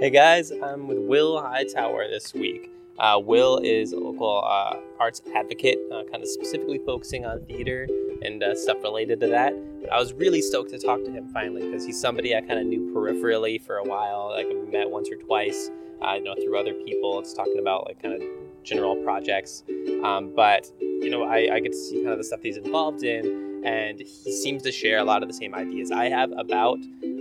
[0.00, 2.70] Hey guys, I'm with Will Hightower this week.
[3.00, 7.88] Uh, Will is a local uh, arts advocate, uh, kind of specifically focusing on theater
[8.22, 9.54] and uh, stuff related to that.
[9.80, 12.60] But I was really stoked to talk to him finally because he's somebody I kind
[12.60, 14.28] of knew peripherally for a while.
[14.28, 15.68] Like we met once or twice,
[16.00, 17.18] uh, you know, through other people.
[17.18, 18.28] It's talking about like kind of
[18.62, 19.64] general projects.
[20.04, 23.02] Um, but you know, I, I get to see kind of the stuff he's involved
[23.02, 26.78] in, and he seems to share a lot of the same ideas I have about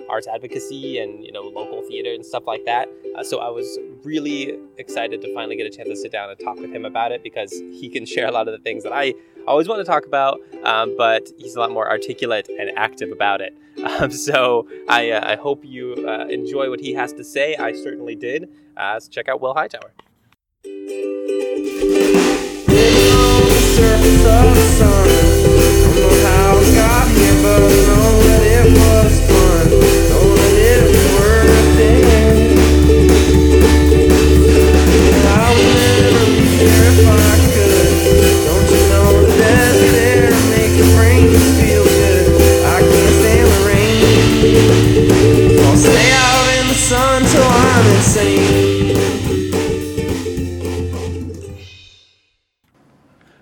[0.10, 2.90] arts advocacy and you know local theater and stuff like that.
[3.18, 6.40] Uh, so I was really excited to finally get a chance to sit down and
[6.40, 8.94] talk with him about it because he can share a lot of the things that
[8.94, 9.14] I
[9.48, 13.42] always want to talk about, um, but he's a lot more articulate and active about
[13.42, 13.58] it.
[13.78, 17.56] Um, so I, uh, I hope you uh, enjoy what he has to say.
[17.56, 18.50] I certainly did.
[18.76, 19.94] Uh, so check out Will Hightower.
[28.58, 29.37] Stay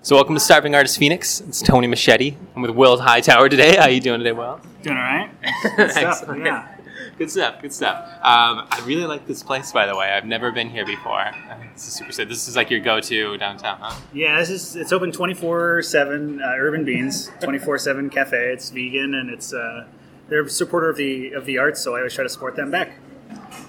[0.02, 1.42] So welcome to Starving Artist Phoenix.
[1.42, 2.38] It's Tony Machete.
[2.56, 3.76] I'm with Will Hightower today.
[3.76, 4.62] How are you doing today, Will?
[4.84, 5.32] Doing all right?
[5.76, 6.04] Good stuff.
[6.22, 6.46] Excellent.
[6.46, 6.75] Yeah.
[7.18, 7.62] Good stuff.
[7.62, 7.98] Good stuff.
[8.16, 10.10] Um, I really like this place, by the way.
[10.10, 11.32] I've never been here before.
[11.74, 12.28] This is super sick.
[12.28, 13.98] This is like your go-to downtown, huh?
[14.14, 18.52] Yeah, this is it's open 24/7 uh, Urban Beans, 24/7 cafe.
[18.52, 19.86] It's vegan and it's uh,
[20.28, 22.70] they're a supporter of the of the arts, so I always try to support them
[22.70, 23.00] back.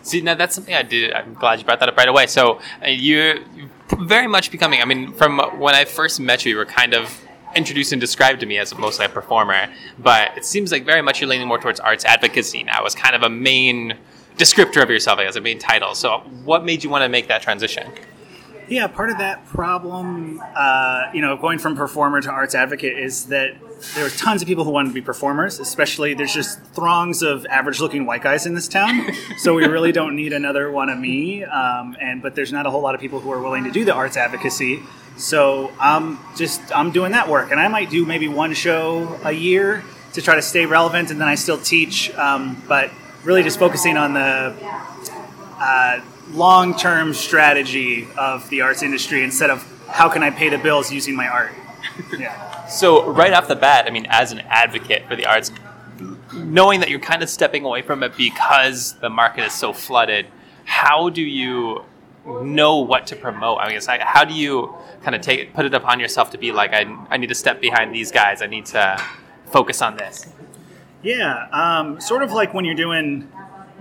[0.02, 1.12] See, now that's something I did.
[1.12, 2.26] I'm glad you brought that up right away.
[2.26, 3.36] So uh, you're
[3.98, 4.80] very much becoming.
[4.80, 7.25] I mean, from when I first met you, you were kind of
[7.56, 9.68] introduced and described to me as mostly a performer,
[9.98, 13.16] but it seems like very much you're leaning more towards arts advocacy now as kind
[13.16, 13.96] of a main
[14.36, 15.94] descriptor of yourself, as a main title.
[15.94, 17.90] So, what made you want to make that transition?
[18.68, 23.26] Yeah, part of that problem, uh, you know, going from performer to arts advocate is
[23.26, 23.54] that
[23.94, 25.60] there are tons of people who want to be performers.
[25.60, 29.08] Especially, there's just throngs of average-looking white guys in this town.
[29.38, 31.44] so we really don't need another one of me.
[31.44, 33.84] Um, and but there's not a whole lot of people who are willing to do
[33.84, 34.80] the arts advocacy.
[35.16, 39.32] So I'm just I'm doing that work, and I might do maybe one show a
[39.32, 42.12] year to try to stay relevant, and then I still teach.
[42.14, 42.90] Um, but
[43.22, 44.54] really, just focusing on the
[45.58, 46.00] uh,
[46.30, 51.16] long-term strategy of the arts industry instead of how can I pay the bills using
[51.16, 51.52] my art.
[52.18, 52.66] Yeah.
[52.66, 55.50] So, right off the bat, I mean, as an advocate for the arts,
[56.34, 60.26] knowing that you're kind of stepping away from it because the market is so flooded,
[60.64, 61.84] how do you
[62.26, 63.58] know what to promote?
[63.58, 66.72] I guess, how do you kind of take put it upon yourself to be like,
[66.74, 69.02] I, I need to step behind these guys, I need to
[69.46, 70.26] focus on this?
[71.02, 73.30] Yeah, um, sort of like when you're doing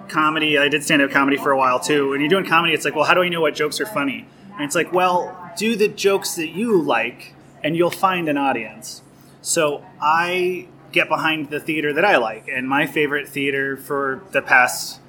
[0.09, 0.57] comedy.
[0.57, 2.09] I did stand-up comedy for a while too.
[2.09, 4.27] When you're doing comedy, it's like, well, how do I know what jokes are funny?
[4.53, 7.33] And it's like, well, do the jokes that you like,
[7.63, 9.01] and you'll find an audience.
[9.41, 14.41] So I get behind the theater that I like, and my favorite theater for the
[14.41, 15.01] past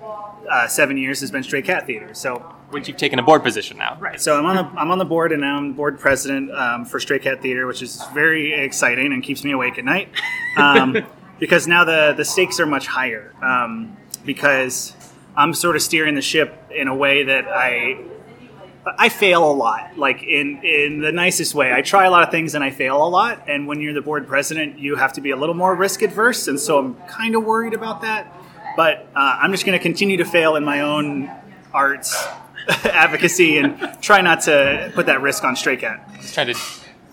[0.51, 2.13] uh, seven years has been Stray Cat Theater.
[2.15, 2.37] So
[2.71, 3.97] Which you've taken a board position now.
[4.01, 4.21] Right.
[4.21, 7.01] So I'm on the I'm on the board and now I'm board president um, for
[7.01, 10.09] Stray Cat Theater, which is very exciting and keeps me awake at night.
[10.57, 10.97] Um,
[11.39, 13.33] because now the the stakes are much higher.
[13.43, 13.97] Um,
[14.27, 14.95] because
[15.37, 17.99] I'm sort of steering the ship in a way that I
[18.99, 19.99] I fail a lot.
[19.99, 21.73] Like in in the nicest way.
[21.73, 23.45] I try a lot of things and I fail a lot.
[23.49, 26.49] And when you're the board president, you have to be a little more risk adverse.
[26.49, 28.33] And so I'm kind of worried about that.
[28.77, 31.31] But uh, I'm just going to continue to fail in my own
[31.73, 32.27] arts
[32.85, 36.07] advocacy and try not to put that risk on Stray Cat.
[36.21, 36.55] Just try to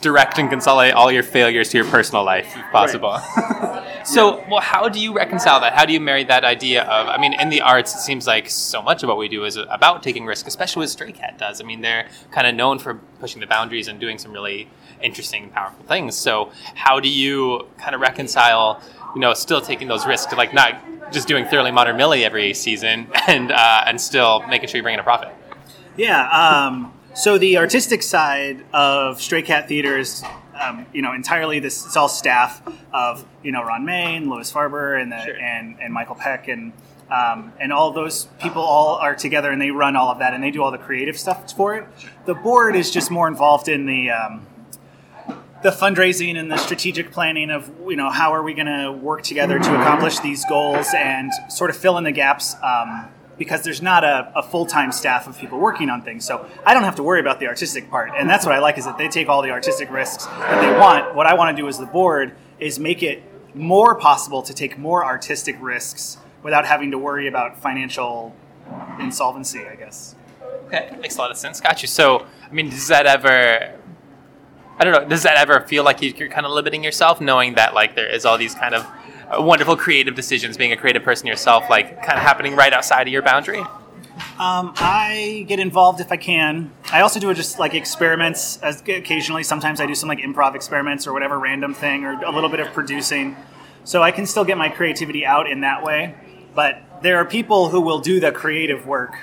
[0.02, 3.18] direct and consolidate all your failures to your personal life, if possible.
[4.04, 5.74] so, well, how do you reconcile that?
[5.74, 7.08] How do you marry that idea of?
[7.08, 9.58] I mean, in the arts, it seems like so much of what we do is
[9.58, 11.62] about taking risk, especially what Stray Cat does.
[11.62, 14.70] I mean, they're kind of known for pushing the boundaries and doing some really
[15.02, 16.16] interesting and powerful things.
[16.16, 18.82] So, how do you kind of reconcile,
[19.16, 20.82] you know, still taking those risks, like not
[21.12, 24.96] just doing Thoroughly Modern Millie every season, and uh, and still making sure you bring
[24.96, 25.34] in a profit?
[25.96, 26.28] Yeah.
[26.30, 30.24] Um, so the artistic side of Stray Cat Theater is,
[30.60, 31.86] um, you know, entirely this.
[31.86, 32.62] It's all staff
[32.94, 35.36] of you know Ron May, Louis Farber, and the, Sure.
[35.40, 36.74] and and Michael Peck, and
[37.12, 40.44] um, and all those people all are together, and they run all of that, and
[40.44, 41.86] they do all the creative stuff for it.
[42.26, 44.12] The board is just more involved in the.
[44.12, 44.48] Um,
[45.64, 49.22] the fundraising and the strategic planning of you know how are we going to work
[49.24, 53.08] together to accomplish these goals and sort of fill in the gaps um,
[53.38, 56.84] because there's not a, a full-time staff of people working on things so i don't
[56.84, 59.08] have to worry about the artistic part and that's what i like is that they
[59.08, 61.86] take all the artistic risks that they want what i want to do as the
[61.86, 63.24] board is make it
[63.56, 68.36] more possible to take more artistic risks without having to worry about financial
[69.00, 70.16] insolvency, I guess.
[70.68, 71.62] Okay, makes a lot of sense.
[71.62, 71.88] Got you.
[71.88, 73.78] So, I mean, does that ever?
[74.78, 75.08] I don't know.
[75.08, 78.26] Does that ever feel like you're kind of limiting yourself, knowing that like there is
[78.26, 78.86] all these kind of
[79.40, 83.14] wonderful creative decisions, being a creative person yourself, like kind of happening right outside of
[83.14, 83.64] your boundary?
[84.40, 86.72] Um, I get involved if I can.
[86.92, 89.44] I also do just like experiments as occasionally.
[89.44, 92.60] Sometimes I do some like improv experiments or whatever random thing or a little bit
[92.60, 93.36] of producing.
[93.84, 96.16] So I can still get my creativity out in that way.
[96.56, 99.16] But there are people who will do the creative work.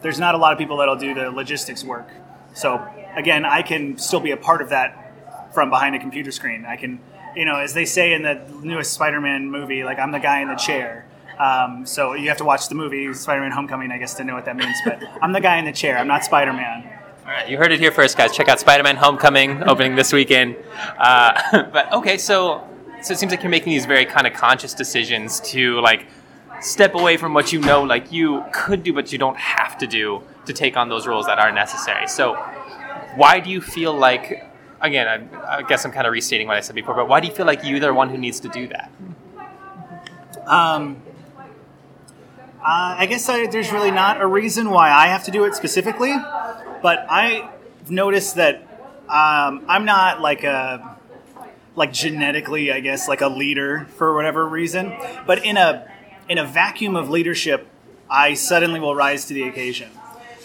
[0.00, 2.08] There's not a lot of people that'll do the logistics work.
[2.54, 6.64] So again, I can still be a part of that from behind a computer screen.
[6.64, 7.00] I can,
[7.36, 10.48] you know, as they say in the newest Spider-Man movie, like I'm the guy in
[10.48, 11.06] the chair.
[11.38, 14.44] Um, so you have to watch the movie Spider-Man: Homecoming, I guess, to know what
[14.44, 14.76] that means.
[14.84, 15.98] But I'm the guy in the chair.
[15.98, 16.98] I'm not Spider-Man.
[17.24, 18.32] All right, you heard it here first, guys.
[18.32, 20.56] Check out Spider-Man: Homecoming opening this weekend.
[20.98, 22.68] Uh, but okay, so
[23.02, 26.06] so it seems like you're making these very kind of conscious decisions to like
[26.60, 29.86] step away from what you know like you could do but you don't have to
[29.86, 32.34] do to take on those roles that are necessary so
[33.16, 34.48] why do you feel like
[34.82, 37.28] again I, I guess i'm kind of restating what i said before but why do
[37.28, 38.90] you feel like you're the one who needs to do that
[40.46, 41.00] Um,
[42.60, 45.54] uh, I guess I, there's really not a reason why I have to do it
[45.54, 46.14] specifically,
[46.82, 48.56] but I've noticed that
[49.08, 50.96] um, I'm not like a
[51.74, 54.92] like genetically, I guess, like a leader for whatever reason.
[55.26, 55.88] But in a
[56.28, 57.66] in a vacuum of leadership,
[58.10, 59.90] I suddenly will rise to the occasion.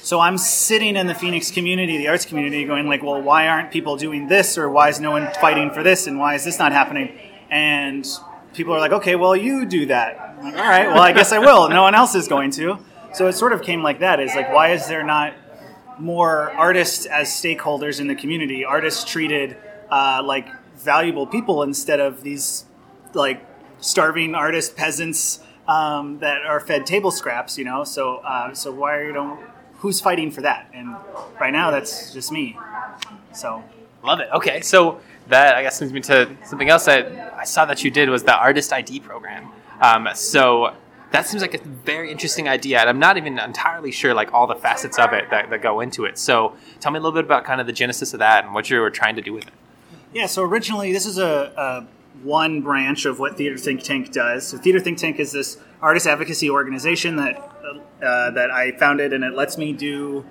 [0.07, 3.71] So I'm sitting in the Phoenix community, the arts community, going like, well, why aren't
[3.71, 6.57] people doing this, or why is no one fighting for this, and why is this
[6.57, 7.19] not happening?
[7.51, 8.07] And
[8.53, 10.37] people are like, okay, well, you do that.
[10.41, 11.67] Like, all right, well, I guess I will.
[11.67, 12.79] No one else is going to.
[13.15, 14.21] So it sort of came like that.
[14.21, 15.33] Is like, why is there not
[15.99, 18.63] more artists as stakeholders in the community?
[18.63, 19.57] Artists treated
[19.91, 22.63] uh, like valuable people instead of these
[23.13, 23.45] like
[23.81, 27.57] starving artist peasants um, that are fed table scraps.
[27.57, 27.83] You know.
[27.83, 29.56] So uh, so why don't?
[29.79, 30.69] Who's fighting for that?
[30.73, 30.95] And
[31.39, 32.57] right now, that's just me.
[33.33, 33.63] So
[34.03, 37.65] love it okay so that i guess leads me to something else that i saw
[37.65, 39.49] that you did was the artist id program
[39.81, 40.73] um, so
[41.11, 44.47] that seems like a very interesting idea and i'm not even entirely sure like all
[44.47, 47.25] the facets of it that, that go into it so tell me a little bit
[47.25, 49.45] about kind of the genesis of that and what you were trying to do with
[49.47, 49.53] it
[50.13, 51.87] Yeah, so originally this is a, a
[52.23, 54.47] one branch of what Theater Think Tank does.
[54.47, 57.37] So Theater Think Tank is this artist advocacy organization that
[58.01, 60.25] uh, that I founded, and it lets me do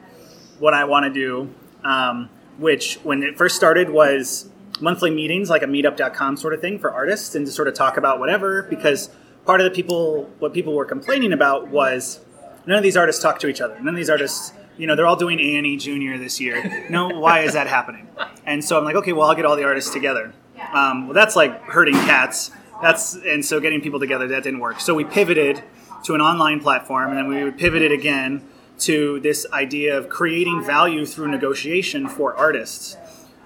[0.58, 1.54] what I want to do.
[1.84, 4.48] Um, which, when it first started, was
[4.80, 7.96] monthly meetings, like a Meetup.com sort of thing for artists, and to sort of talk
[7.96, 8.62] about whatever.
[8.62, 9.10] Because
[9.44, 12.20] part of the people, what people were complaining about was
[12.66, 13.76] none of these artists talk to each other.
[13.76, 16.86] None of these artists, you know, they're all doing A and E Junior this year.
[16.90, 18.08] No, why is that happening?
[18.44, 20.32] And so I'm like, okay, well, I'll get all the artists together.
[20.72, 22.50] Um, well, that's like herding cats.
[22.82, 24.80] That's and so getting people together that didn't work.
[24.80, 25.62] So we pivoted
[26.04, 28.46] to an online platform, and then we pivoted again
[28.80, 32.96] to this idea of creating value through negotiation for artists.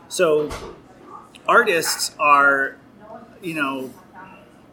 [0.09, 0.51] So
[1.47, 2.77] artists are,
[3.41, 3.91] you know,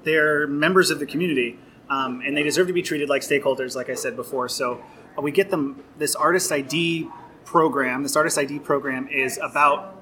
[0.03, 1.59] they're members of the community,
[1.89, 4.49] um, and they deserve to be treated like stakeholders, like I said before.
[4.49, 4.81] So
[5.17, 7.07] uh, we get them this artist ID
[7.45, 8.03] program.
[8.03, 9.95] This artist ID program is about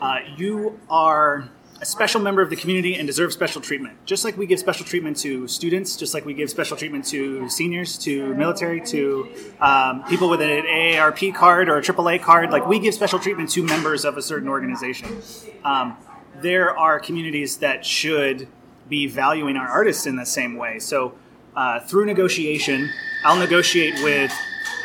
[0.00, 1.50] uh, you are
[1.82, 3.98] a special member of the community and deserve special treatment.
[4.06, 7.48] Just like we give special treatment to students, just like we give special treatment to
[7.48, 9.28] seniors, to military, to
[9.60, 13.50] um, people with an AARP card or a AAA card, like we give special treatment
[13.50, 15.20] to members of a certain organization.
[15.64, 15.96] Um,
[16.36, 18.46] there are communities that should
[18.88, 20.78] be valuing our artists in the same way.
[20.78, 21.16] So
[21.56, 22.90] uh, through negotiation,
[23.24, 24.32] I'll negotiate with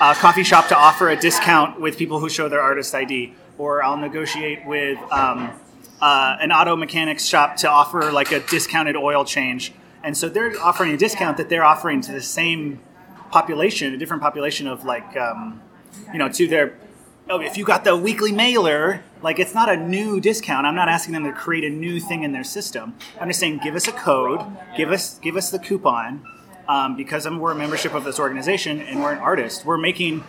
[0.01, 3.83] a coffee shop to offer a discount with people who show their artist ID, or
[3.83, 5.51] I'll negotiate with um,
[6.01, 9.73] uh, an auto mechanics shop to offer like a discounted oil change.
[10.03, 12.79] And so they're offering a discount that they're offering to the same
[13.31, 15.61] population, a different population of like, um,
[16.11, 16.77] you know, to their.
[17.29, 20.65] Oh, if you got the weekly mailer, like it's not a new discount.
[20.65, 22.95] I'm not asking them to create a new thing in their system.
[23.19, 24.39] I'm just saying, give us a code,
[24.77, 26.23] give us give us the coupon,
[26.69, 29.65] um, because I'm, we're a membership of this organization and we're an artist.
[29.65, 30.23] We're making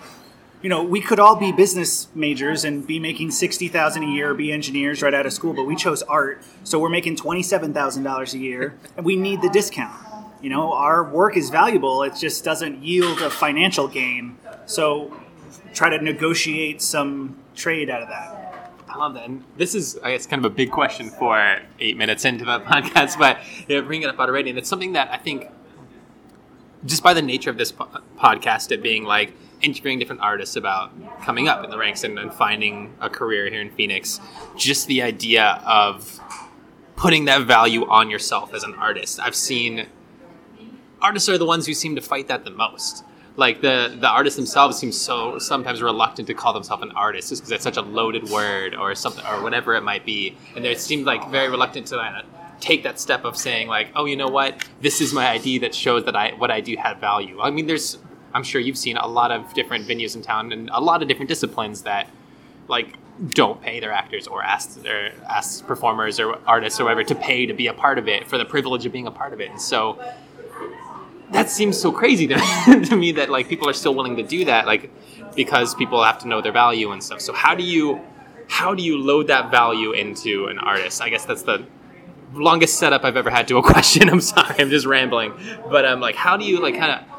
[0.63, 4.35] you know, we could all be business majors and be making sixty thousand a year,
[4.35, 7.73] be engineers right out of school, but we chose art, so we're making twenty seven
[7.73, 9.95] thousand dollars a year, and we need the discount.
[10.41, 14.37] You know, our work is valuable; it just doesn't yield a financial gain.
[14.67, 15.17] So,
[15.75, 18.73] try to negotiate some trade out of that.
[18.89, 19.29] I love that.
[19.29, 22.61] And this is, I guess, kind of a big question for eight minutes into the
[22.67, 23.39] podcast, but
[23.69, 24.51] you know, bringing it up already.
[24.51, 25.47] And it's something that I think,
[26.85, 27.89] just by the nature of this po-
[28.19, 30.91] podcast, it being like interviewing different artists about
[31.23, 34.21] coming up in the ranks and, and finding a career here in Phoenix,
[34.57, 36.21] just the idea of
[36.97, 39.21] putting that value on yourself as an artist.
[39.21, 39.87] I've seen
[41.01, 43.05] artists are the ones who seem to fight that the most.
[43.37, 47.43] like the the artists themselves seem so sometimes reluctant to call themselves an artist just
[47.43, 50.75] because it's such a loaded word or something or whatever it might be and they
[50.75, 52.23] seem like very reluctant to uh,
[52.59, 55.73] take that step of saying like oh you know what this is my id that
[55.73, 57.99] shows that i what i do have value i mean there's
[58.35, 61.09] i'm sure you've seen a lot of different venues in town and a lot of
[61.09, 62.09] different disciplines that
[62.69, 62.97] like
[63.31, 67.47] don't pay their actors or ask their ask performers or artists or whatever to pay
[67.47, 69.51] to be a part of it for the privilege of being a part of it.
[69.51, 69.99] And so
[71.33, 72.37] that seems so crazy to,
[72.85, 74.91] to me that like people are still willing to do that like
[75.35, 77.21] because people have to know their value and stuff.
[77.21, 78.01] So how do you
[78.49, 81.03] how do you load that value into an artist?
[81.03, 81.67] I guess that's the
[82.35, 84.09] longest setup i've ever had to a question.
[84.09, 85.33] I'm sorry i'm just rambling.
[85.69, 87.18] But um like how do you like kind of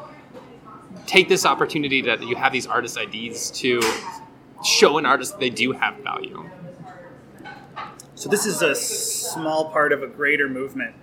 [1.10, 3.80] take this opportunity that you have these artist ids to
[4.64, 6.48] show an artist they do have value
[8.14, 10.94] So this is a small part of a greater movement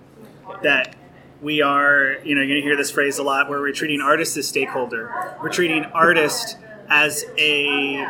[0.62, 0.96] that
[1.42, 4.00] we are, you know, you're going to hear this phrase a lot where we're treating
[4.00, 5.36] artists as stakeholder.
[5.42, 6.56] We're treating artist
[6.88, 8.06] as a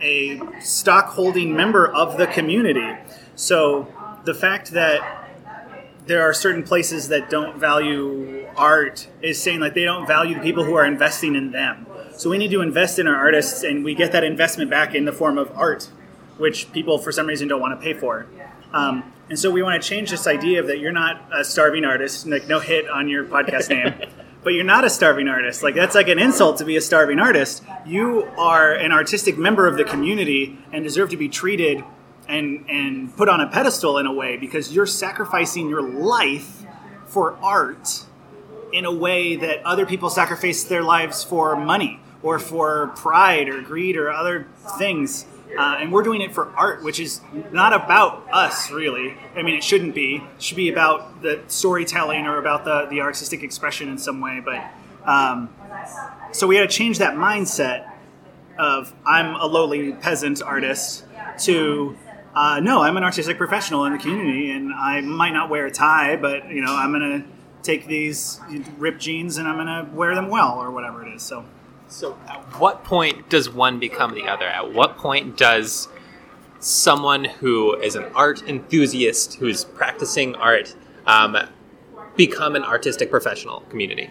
[0.00, 2.94] a stock holding member of the community.
[3.34, 3.88] So
[4.24, 5.28] the fact that
[6.06, 10.40] there are certain places that don't value art is saying like they don't value the
[10.40, 11.86] people who are investing in them.
[12.16, 15.04] So we need to invest in our artists and we get that investment back in
[15.04, 15.90] the form of art,
[16.38, 18.26] which people for some reason don't want to pay for.
[18.72, 21.84] Um, and so we want to change this idea of that you're not a starving
[21.84, 23.94] artist, like no hit on your podcast name,
[24.44, 25.62] but you're not a starving artist.
[25.62, 27.62] Like that's like an insult to be a starving artist.
[27.86, 31.82] You are an artistic member of the community and deserve to be treated
[32.28, 36.64] and and put on a pedestal in a way because you're sacrificing your life
[37.06, 38.04] for art
[38.74, 43.62] in a way that other people sacrifice their lives for money or for pride or
[43.62, 45.26] greed or other things.
[45.56, 47.20] Uh, and we're doing it for art, which is
[47.52, 49.16] not about us, really.
[49.36, 50.16] I mean, it shouldn't be.
[50.16, 54.42] It should be about the storytelling or about the, the artistic expression in some way.
[54.44, 54.64] But
[55.08, 55.50] um,
[56.32, 57.88] so we had to change that mindset
[58.58, 61.04] of I'm a lowly peasant artist
[61.42, 61.96] to
[62.34, 65.70] uh, no, I'm an artistic professional in the community, and I might not wear a
[65.70, 67.24] tie, but you know, I'm gonna
[67.64, 68.40] take these
[68.78, 71.22] ripped jeans and I'm gonna wear them well or whatever it is.
[71.22, 71.44] So.
[71.86, 74.46] So, at what point does one become the other?
[74.46, 75.86] At what point does
[76.58, 80.74] someone who is an art enthusiast who's practicing art
[81.06, 81.36] um,
[82.16, 84.10] become an artistic professional community?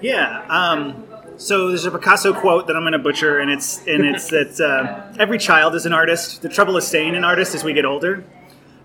[0.00, 0.44] Yeah.
[0.48, 1.04] Um,
[1.36, 4.60] so there's a Picasso quote that I'm going to butcher, and it's and it's that
[4.60, 6.42] uh, every child is an artist.
[6.42, 8.24] The trouble is staying an artist as we get older.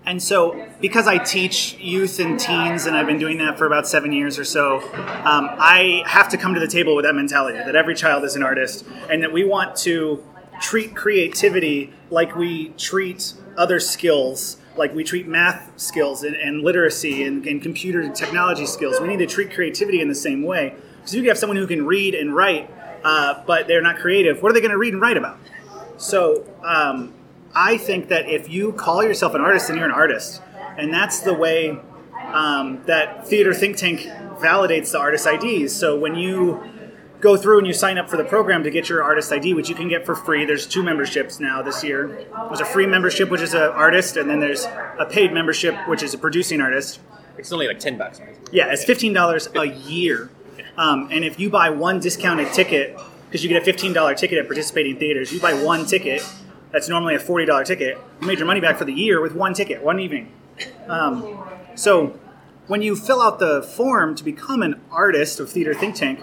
[0.06, 3.86] And so, because I teach youth and teens, and I've been doing that for about
[3.86, 7.58] seven years or so, um, I have to come to the table with that mentality
[7.58, 10.24] that every child is an artist, and that we want to
[10.60, 17.22] treat creativity like we treat other skills, like we treat math skills and, and literacy
[17.22, 19.00] and, and computer technology skills.
[19.00, 20.74] We need to treat creativity in the same way.
[20.96, 22.70] Because you can have someone who can read and write,
[23.04, 24.42] uh, but they're not creative.
[24.42, 25.38] What are they going to read and write about?
[25.98, 27.14] So, um,
[27.54, 30.40] I think that if you call yourself an artist, then you're an artist,
[30.76, 31.78] and that's the way
[32.32, 34.00] um, that Theater Think Tank
[34.38, 35.74] validates the artist IDs.
[35.74, 36.62] So when you
[37.20, 39.68] go through and you sign up for the program to get your artist ID, which
[39.68, 40.44] you can get for free.
[40.44, 42.26] There's two memberships now this year.
[42.48, 46.02] There's a free membership, which is an artist, and then there's a paid membership, which
[46.02, 47.00] is a producing artist.
[47.36, 48.20] It's only like 10 bucks.
[48.52, 50.30] Yeah, it's fifteen dollars a year,
[50.76, 54.38] um, and if you buy one discounted ticket, because you get a fifteen dollar ticket
[54.38, 56.22] at participating theaters, you buy one ticket.
[56.72, 57.98] That's normally a forty dollar ticket.
[58.20, 60.32] You made your money back for the year with one ticket, one evening.
[60.88, 61.38] Um,
[61.74, 62.18] so
[62.66, 66.20] when you fill out the form to become an artist of Theater Think Tank,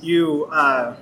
[0.00, 0.96] you uh,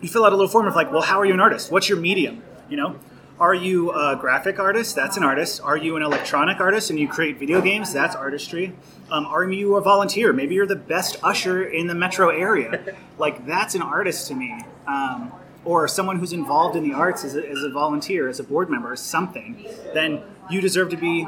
[0.00, 1.70] you fill out a little form of like, well, how are you an artist?
[1.72, 2.42] What's your medium?
[2.68, 2.98] You know,
[3.40, 4.94] are you a graphic artist?
[4.94, 5.60] That's an artist.
[5.62, 7.92] Are you an electronic artist and you create video games?
[7.92, 8.72] That's artistry.
[9.10, 10.32] Um, are you a volunteer?
[10.32, 12.96] Maybe you're the best usher in the metro area.
[13.18, 14.64] like that's an artist to me.
[14.86, 15.32] Um,
[15.64, 18.68] or someone who's involved in the arts as a, as a volunteer, as a board
[18.68, 19.64] member, something.
[19.94, 21.26] Then you deserve to be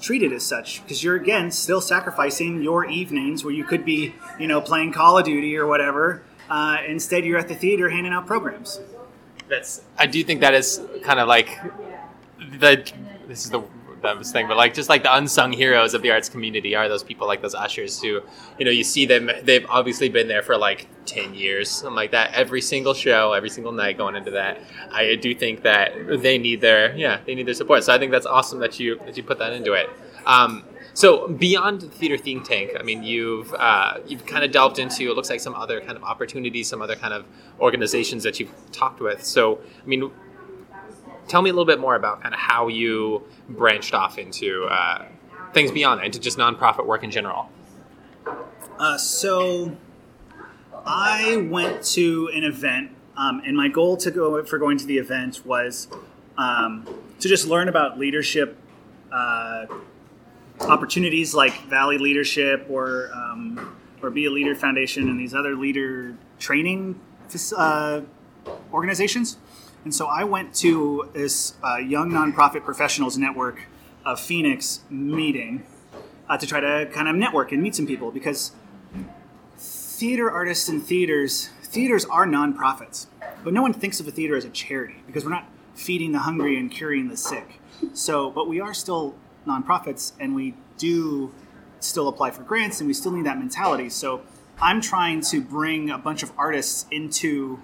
[0.00, 4.46] treated as such because you're again still sacrificing your evenings where you could be you
[4.46, 8.26] know playing call of duty or whatever uh, instead you're at the theater handing out
[8.26, 8.78] programs
[9.48, 9.82] That's.
[9.98, 11.58] I do think that is kind of like
[12.38, 12.92] the.
[13.26, 13.62] This is the
[14.02, 17.02] dumbest thing, but like just like the unsung heroes of the arts community are those
[17.02, 18.20] people like those ushers who,
[18.58, 19.30] you know, you see them.
[19.42, 22.32] They've obviously been there for like ten years, something like that.
[22.34, 24.60] Every single show, every single night going into that.
[24.90, 27.84] I do think that they need their yeah they need their support.
[27.84, 29.88] So I think that's awesome that you that you put that into it.
[30.24, 30.64] Um,
[30.96, 35.10] so beyond the theater think tank, I mean, you've uh, you've kind of delved into
[35.10, 37.26] it looks like some other kind of opportunities, some other kind of
[37.60, 39.22] organizations that you've talked with.
[39.22, 40.10] So I mean,
[41.28, 45.04] tell me a little bit more about kind of how you branched off into uh,
[45.52, 47.50] things beyond that, into just nonprofit work in general.
[48.78, 49.76] Uh, so
[50.84, 54.98] I went to an event, um, and my goal to go for going to the
[54.98, 55.88] event was
[56.36, 56.86] um,
[57.20, 58.56] to just learn about leadership
[59.12, 59.66] uh,
[60.60, 66.16] opportunities like Valley Leadership or um, or Be a Leader Foundation and these other leader
[66.38, 67.00] training
[67.56, 68.02] uh,
[68.72, 69.38] organizations.
[69.86, 73.68] And so I went to this uh, young nonprofit professionals network
[74.04, 75.64] of Phoenix meeting
[76.28, 78.50] uh, to try to kind of network and meet some people because
[79.56, 83.06] theater artists and theaters theaters are nonprofits,
[83.44, 86.18] but no one thinks of a theater as a charity because we're not feeding the
[86.18, 87.60] hungry and curing the sick.
[87.92, 89.14] So, but we are still
[89.46, 91.32] nonprofits, and we do
[91.78, 93.88] still apply for grants, and we still need that mentality.
[93.90, 94.22] So,
[94.60, 97.60] I'm trying to bring a bunch of artists into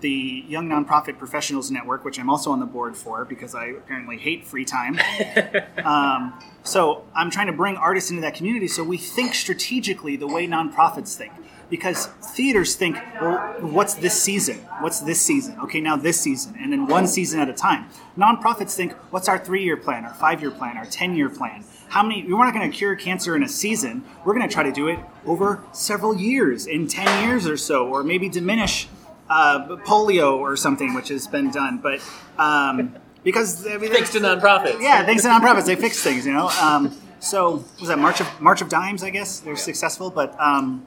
[0.00, 4.18] the Young Nonprofit Professionals Network, which I'm also on the board for because I apparently
[4.18, 4.98] hate free time.
[5.84, 10.26] um, so I'm trying to bring artists into that community so we think strategically the
[10.26, 11.32] way nonprofits think.
[11.68, 14.58] Because theaters think, well, what's this season?
[14.80, 15.56] What's this season?
[15.60, 17.88] Okay, now this season, and then one season at a time.
[18.18, 21.62] Nonprofits think, what's our three year plan, our five year plan, our 10 year plan?
[21.88, 24.04] How many, we're not going to cure cancer in a season.
[24.24, 27.86] We're going to try to do it over several years, in 10 years or so,
[27.86, 28.88] or maybe diminish
[29.30, 31.78] uh, polio or something, which has been done.
[31.78, 32.00] But
[32.38, 34.80] um, because I mean, Thanks to nonprofits.
[34.82, 36.48] yeah, thanks to nonprofits, they fix things, you know.
[36.60, 39.02] Um, so was that March of March of Dimes?
[39.02, 40.84] I guess they're successful, but um,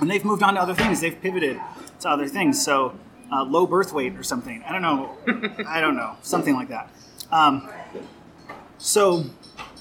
[0.00, 1.00] and they've moved on to other things.
[1.00, 1.60] They've pivoted
[2.00, 2.62] to other things.
[2.62, 2.94] So
[3.32, 4.62] uh, low birth weight or something.
[4.64, 5.16] I don't know.
[5.66, 6.16] I don't know.
[6.22, 6.90] Something like that.
[7.32, 7.68] Um,
[8.78, 9.24] so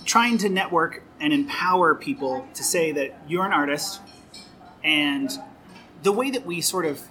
[0.06, 4.02] trying to network and empower people to say that you're an artist,
[4.84, 5.30] and
[6.04, 7.02] the way that we sort of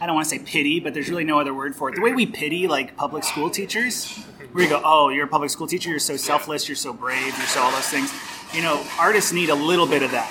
[0.00, 1.94] I don't want to say pity, but there's really no other word for it.
[1.94, 4.14] The way we pity like public school teachers,
[4.52, 5.88] where you go, "Oh, you're a public school teacher.
[5.88, 6.68] You're so selfless.
[6.68, 7.36] You're so brave.
[7.36, 8.12] You're so all those things."
[8.54, 10.30] You know, artists need a little bit of that.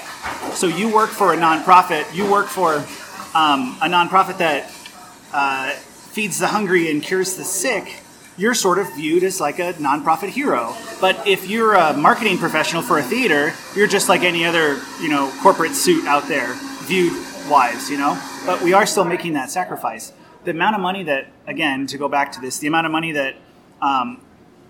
[0.54, 2.14] So you work for a nonprofit.
[2.16, 2.76] You work for
[3.36, 4.72] um, a nonprofit that
[5.34, 8.02] uh, feeds the hungry and cures the sick.
[8.38, 10.76] You're sort of viewed as like a nonprofit hero.
[11.02, 15.10] But if you're a marketing professional for a theater, you're just like any other, you
[15.10, 17.14] know, corporate suit out there, viewed
[17.50, 18.22] wise, you know?
[18.46, 20.14] But we are still making that sacrifice.
[20.44, 23.12] The amount of money that, again, to go back to this, the amount of money
[23.14, 23.36] that
[23.82, 24.22] um,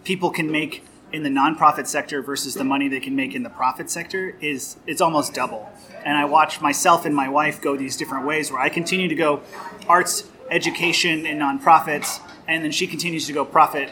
[0.04, 3.50] people can make in the nonprofit sector versus the money they can make in the
[3.50, 5.70] profit sector is it's almost double.
[6.04, 9.16] And I watch myself and my wife go these different ways where I continue to
[9.16, 9.42] go
[9.88, 13.90] arts, education, and nonprofits, and then she continues to go profit,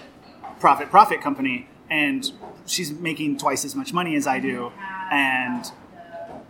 [0.60, 2.32] profit, profit company, and
[2.66, 4.72] she's making twice as much money as I do,
[5.12, 5.66] and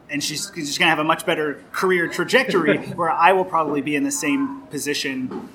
[0.09, 3.81] and she's just going to have a much better career trajectory where I will probably
[3.81, 5.49] be in the same position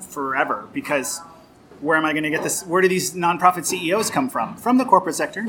[0.00, 1.20] forever because
[1.80, 2.62] where am I going to get this?
[2.64, 4.56] Where do these nonprofit CEOs come from?
[4.56, 5.46] From the corporate sector.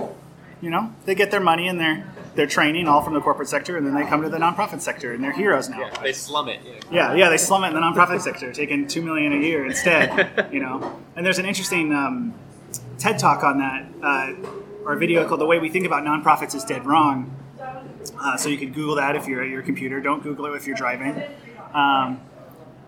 [0.61, 2.05] You know, they get their money and their
[2.35, 5.11] their training all from the corporate sector, and then they come to the nonprofit sector,
[5.11, 5.79] and they're heroes now.
[5.79, 6.61] Yeah, they slum it.
[6.91, 10.47] Yeah, yeah, they slum it in the nonprofit sector, taking two million a year instead.
[10.51, 12.33] You know, and there's an interesting um,
[12.97, 14.33] TED talk on that, uh,
[14.85, 17.35] or a video called "The Way We Think About Nonprofits Is Dead Wrong."
[18.23, 19.99] Uh, so you could Google that if you're at your computer.
[19.99, 21.23] Don't Google it if you're driving.
[21.73, 22.21] Um,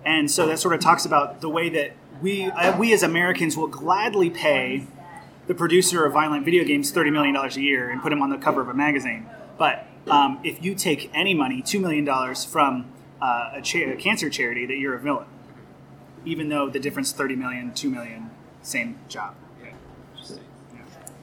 [0.05, 3.57] and so that sort of talks about the way that we uh, we as Americans
[3.57, 4.85] will gladly pay
[5.47, 8.29] the producer of violent video games thirty million dollars a year and put him on
[8.29, 9.25] the cover of a magazine.
[9.57, 12.85] But um, if you take any money, two million dollars from
[13.21, 15.27] uh, a, cha- a cancer charity, that you're a villain,
[16.25, 18.29] even though the difference thirty million, two million,
[18.61, 19.35] same job.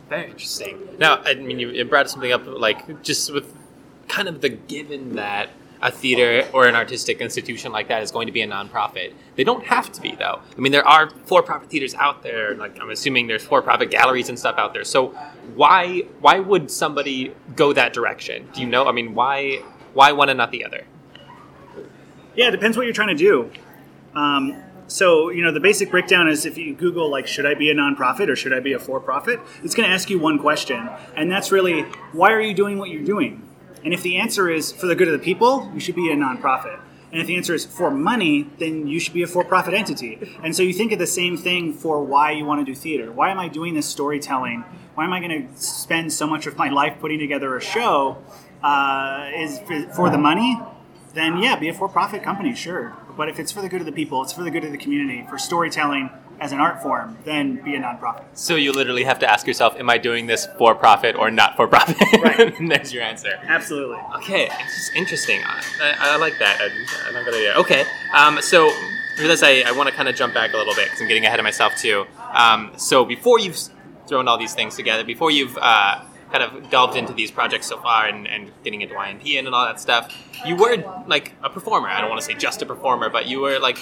[0.09, 0.77] Very interesting.
[0.99, 3.55] Now, I mean, you you brought something up, like just with
[4.11, 5.51] kind of the given that
[5.83, 9.15] a theater or an artistic institution like that is going to be a nonprofit.
[9.37, 10.41] They don't have to be, though.
[10.57, 12.55] I mean, there are for-profit theaters out there.
[12.55, 14.85] Like I'm assuming there's for-profit galleries and stuff out there.
[14.85, 15.09] So
[15.55, 18.49] why why would somebody go that direction?
[18.53, 18.87] Do you know?
[18.87, 19.63] I mean, why
[19.95, 20.85] why one and not the other?
[22.37, 23.51] Yeah, it depends what you're trying to do.
[24.15, 27.71] Um, so, you know, the basic breakdown is if you Google, like, should I be
[27.71, 29.41] a nonprofit or should I be a for profit?
[29.63, 30.89] It's going to ask you one question.
[31.17, 33.43] And that's really, why are you doing what you're doing?
[33.85, 36.17] And if the answer is for the good of the people, you should be a
[36.17, 36.81] nonprofit.
[37.13, 40.19] And if the answer is for money, then you should be a for profit entity.
[40.45, 43.11] And so you think of the same thing for why you want to do theater.
[43.11, 44.65] Why am I doing this storytelling?
[44.95, 48.23] Why am I going to spend so much of my life putting together a show?
[48.63, 49.59] Uh, is
[49.97, 50.61] for the money?
[51.15, 52.97] Then yeah, be a for profit company, sure.
[53.17, 54.79] But if it's for the good of the people, it's for the good of the
[54.79, 56.11] community, for storytelling
[56.41, 58.25] as an art form, then be a nonprofit.
[58.33, 61.55] So you literally have to ask yourself, am I doing this for profit or not
[61.57, 61.97] for profit?
[62.23, 62.59] Right.
[62.59, 63.39] and there's your answer.
[63.43, 63.99] Absolutely.
[64.17, 65.43] Okay, it's just interesting.
[65.45, 66.59] I, I, I like that.
[66.61, 68.71] I, I'm not gonna do Okay, um, so
[69.17, 71.09] for this, I, I want to kind of jump back a little bit because I'm
[71.09, 72.07] getting ahead of myself too.
[72.33, 73.59] Um, so before you've
[74.07, 77.79] thrown all these things together, before you've uh, kind of delved into these projects so
[77.79, 80.15] far and, and getting into YNP and all that stuff,
[80.47, 80.77] you were
[81.07, 81.89] like a performer.
[81.89, 83.79] I don't want to say just a performer, but you were like,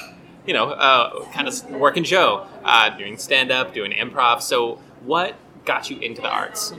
[0.49, 4.41] you know, uh, kind of working show, uh, doing stand up, doing improv.
[4.41, 6.73] So, what got you into the arts?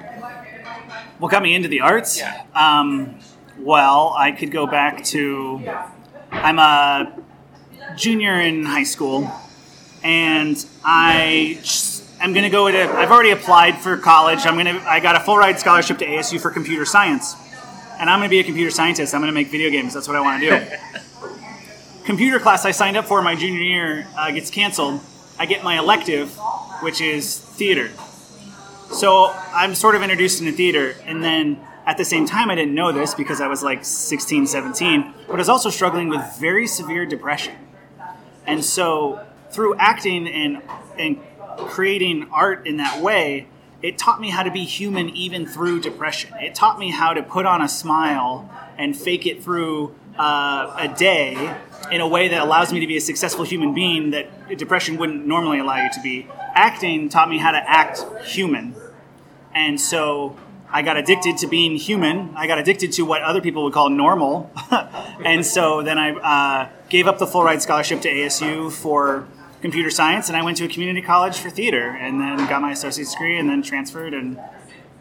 [1.19, 2.17] What got me into the arts?
[2.17, 2.45] Yeah.
[2.55, 3.19] Um,
[3.59, 5.61] well, I could go back to.
[6.31, 7.15] I'm a
[7.95, 9.31] junior in high school,
[10.03, 11.61] and I
[12.19, 12.89] am going to go to.
[12.89, 14.47] I've already applied for college.
[14.47, 14.89] I'm going to.
[14.89, 17.35] I got a full ride scholarship to ASU for computer science,
[17.99, 19.13] and I'm going to be a computer scientist.
[19.13, 19.93] I'm going to make video games.
[19.93, 20.65] That's what I want to do.
[22.09, 24.99] computer class I signed up for my junior year uh, gets canceled.
[25.37, 26.35] I get my elective,
[26.81, 27.91] which is theater.
[28.91, 32.73] So I'm sort of introduced into theater, and then at the same time, I didn't
[32.73, 36.65] know this because I was like 16, 17, but I was also struggling with very
[36.65, 37.53] severe depression.
[38.47, 40.63] And so through acting and,
[40.97, 41.19] and
[41.67, 43.45] creating art in that way,
[43.83, 46.33] it taught me how to be human even through depression.
[46.41, 50.87] It taught me how to put on a smile and fake it through uh, a
[50.87, 51.55] day
[51.91, 55.25] in a way that allows me to be a successful human being that depression wouldn't
[55.25, 56.27] normally allow you to be.
[56.53, 58.75] Acting taught me how to act human.
[59.53, 60.37] And so
[60.71, 62.33] I got addicted to being human.
[62.35, 64.51] I got addicted to what other people would call normal.
[64.71, 69.27] and so then I uh, gave up the full ride scholarship to ASU for
[69.61, 72.71] computer science and I went to a community college for theater and then got my
[72.71, 74.39] associate's degree and then transferred and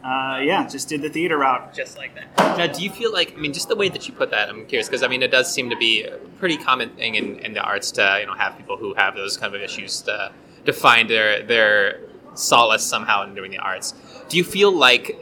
[0.05, 1.75] uh, yeah, just did the theater route.
[1.75, 2.59] Just like that.
[2.59, 4.67] Now, do you feel like, I mean, just the way that you put that, I'm
[4.67, 7.53] curious, because I mean, it does seem to be a pretty common thing in, in
[7.53, 10.33] the arts to, you know, have people who have those kind of issues to,
[10.65, 12.01] to find their, their
[12.35, 13.95] solace somehow in doing the arts.
[14.29, 15.19] Do you feel like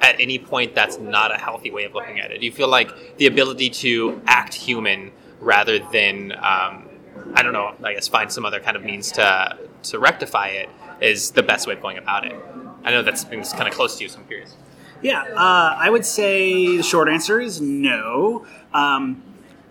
[0.00, 2.40] at any point that's not a healthy way of looking at it?
[2.40, 6.88] Do you feel like the ability to act human rather than, um,
[7.34, 10.68] I don't know, I guess find some other kind of means to, to rectify it
[11.00, 12.36] is the best way of going about it?
[12.84, 14.56] I know that's kind of close to you, so I'm curious.
[15.02, 18.46] Yeah, uh, I would say the short answer is no.
[18.72, 19.22] Um,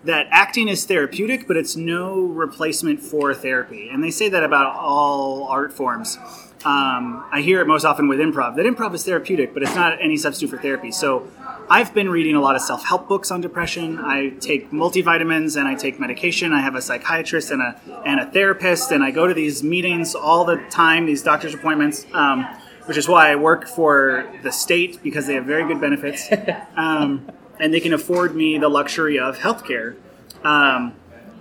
[0.04, 3.88] that acting is therapeutic, but it's no replacement for therapy.
[3.88, 6.18] And they say that about all art forms.
[6.64, 10.00] Um, I hear it most often with improv that improv is therapeutic, but it's not
[10.00, 10.90] any substitute for therapy.
[10.92, 11.28] So
[11.68, 13.98] I've been reading a lot of self help books on depression.
[13.98, 16.52] I take multivitamins and I take medication.
[16.52, 20.14] I have a psychiatrist and a, and a therapist, and I go to these meetings
[20.14, 22.06] all the time, these doctor's appointments.
[22.14, 22.46] Um,
[22.86, 26.28] which is why I work for the state because they have very good benefits,
[26.76, 29.96] um, and they can afford me the luxury of healthcare.
[30.44, 30.94] Um,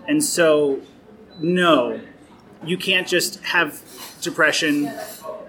[0.08, 0.82] and so,
[1.40, 2.00] no,
[2.66, 3.82] you can't just have
[4.22, 4.92] depression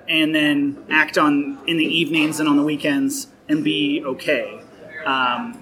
[0.09, 4.61] and then act on in the evenings and on the weekends and be okay.
[5.05, 5.61] Um,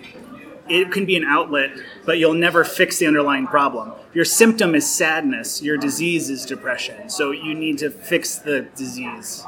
[0.68, 1.72] it can be an outlet,
[2.06, 3.92] but you'll never fix the underlying problem.
[4.14, 5.62] Your symptom is sadness.
[5.62, 7.08] Your disease is depression.
[7.10, 9.44] So you need to fix the disease.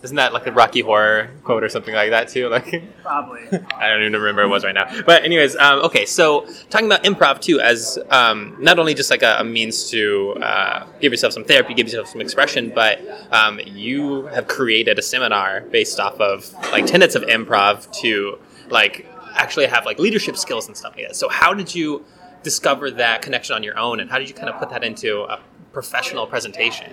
[0.00, 2.48] Isn't that like a Rocky Horror quote or something like that too?
[2.58, 3.40] Like Probably.
[3.76, 5.02] I don't even remember what it was right now.
[5.04, 6.06] But anyways, um, okay.
[6.06, 10.36] So talking about improv too, as um, not only just like a, a means to
[10.40, 13.00] uh, give yourself some therapy, give yourself some expression, but
[13.32, 18.38] um, you have created a seminar based off of like tenets of improv to
[18.70, 21.16] like actually have like leadership skills and stuff like that.
[21.16, 22.04] So how did you
[22.44, 25.22] discover that connection on your own, and how did you kind of put that into
[25.22, 25.40] a
[25.72, 26.92] professional presentation?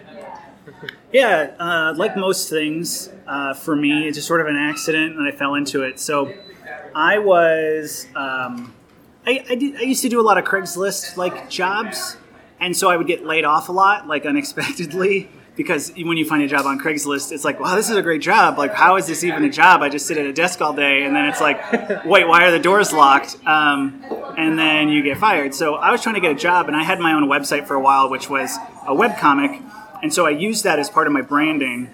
[1.12, 5.28] Yeah, uh, like most things, uh, for me, it's just sort of an accident, and
[5.28, 6.00] I fell into it.
[6.00, 6.34] So,
[6.94, 8.74] I was, um,
[9.26, 12.18] I, I, did, I used to do a lot of Craigslist like jobs,
[12.60, 16.44] and so I would get laid off a lot, like unexpectedly, because when you find
[16.44, 18.58] a job on Craigslist, it's like, wow, this is a great job.
[18.58, 19.82] Like, how is this even a job?
[19.82, 22.52] I just sit at a desk all day, and then it's like, wait, why are
[22.52, 23.38] the doors locked?
[23.46, 24.04] Um,
[24.38, 25.54] and then you get fired.
[25.56, 27.76] So I was trying to get a job, and I had my own website for
[27.76, 29.62] a while, which was a web comic
[30.02, 31.90] and so I used that as part of my branding.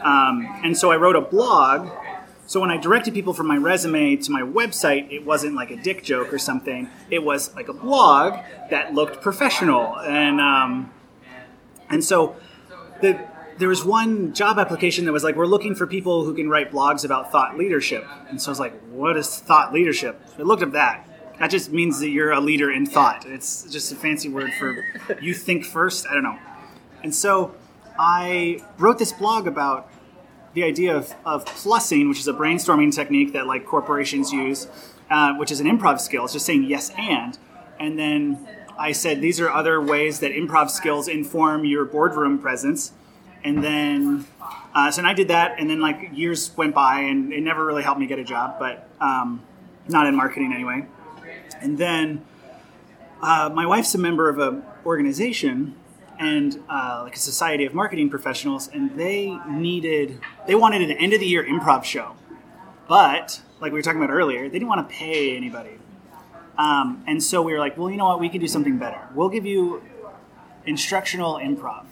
[0.00, 1.90] Um, and so I wrote a blog.
[2.46, 5.76] So when I directed people from my resume to my website, it wasn't like a
[5.76, 6.88] dick joke or something.
[7.10, 8.38] It was like a blog
[8.70, 9.96] that looked professional.
[9.98, 10.92] And um,
[11.88, 12.36] and so
[13.00, 13.18] the,
[13.58, 16.72] there was one job application that was like, we're looking for people who can write
[16.72, 18.04] blogs about thought leadership.
[18.28, 20.20] And so I was like, what is thought leadership?
[20.38, 21.08] I looked up that.
[21.38, 23.24] That just means that you're a leader in thought.
[23.26, 24.84] It's just a fancy word for
[25.20, 26.06] you think first.
[26.06, 26.38] I don't know.
[27.02, 27.54] And so
[27.98, 29.88] I wrote this blog about
[30.54, 34.68] the idea of, of plussing, which is a brainstorming technique that like corporations use,
[35.10, 36.24] uh, which is an improv skill.
[36.24, 37.38] It's just saying yes and.
[37.80, 38.46] And then
[38.78, 42.92] I said these are other ways that improv skills inform your boardroom presence.
[43.44, 44.26] And then,
[44.74, 47.82] uh, so I did that, and then like years went by, and it never really
[47.82, 49.42] helped me get a job, but um,
[49.88, 50.86] not in marketing anyway.
[51.60, 52.24] And then
[53.20, 55.74] uh, my wife's a member of an organization
[56.22, 61.12] and uh, like a society of marketing professionals, and they needed they wanted an end
[61.12, 62.14] of the year improv show,
[62.88, 65.78] but like we were talking about earlier, they didn't want to pay anybody,
[66.56, 69.00] um, and so we were like, well, you know what, we can do something better.
[69.14, 69.82] We'll give you
[70.64, 71.86] instructional improv,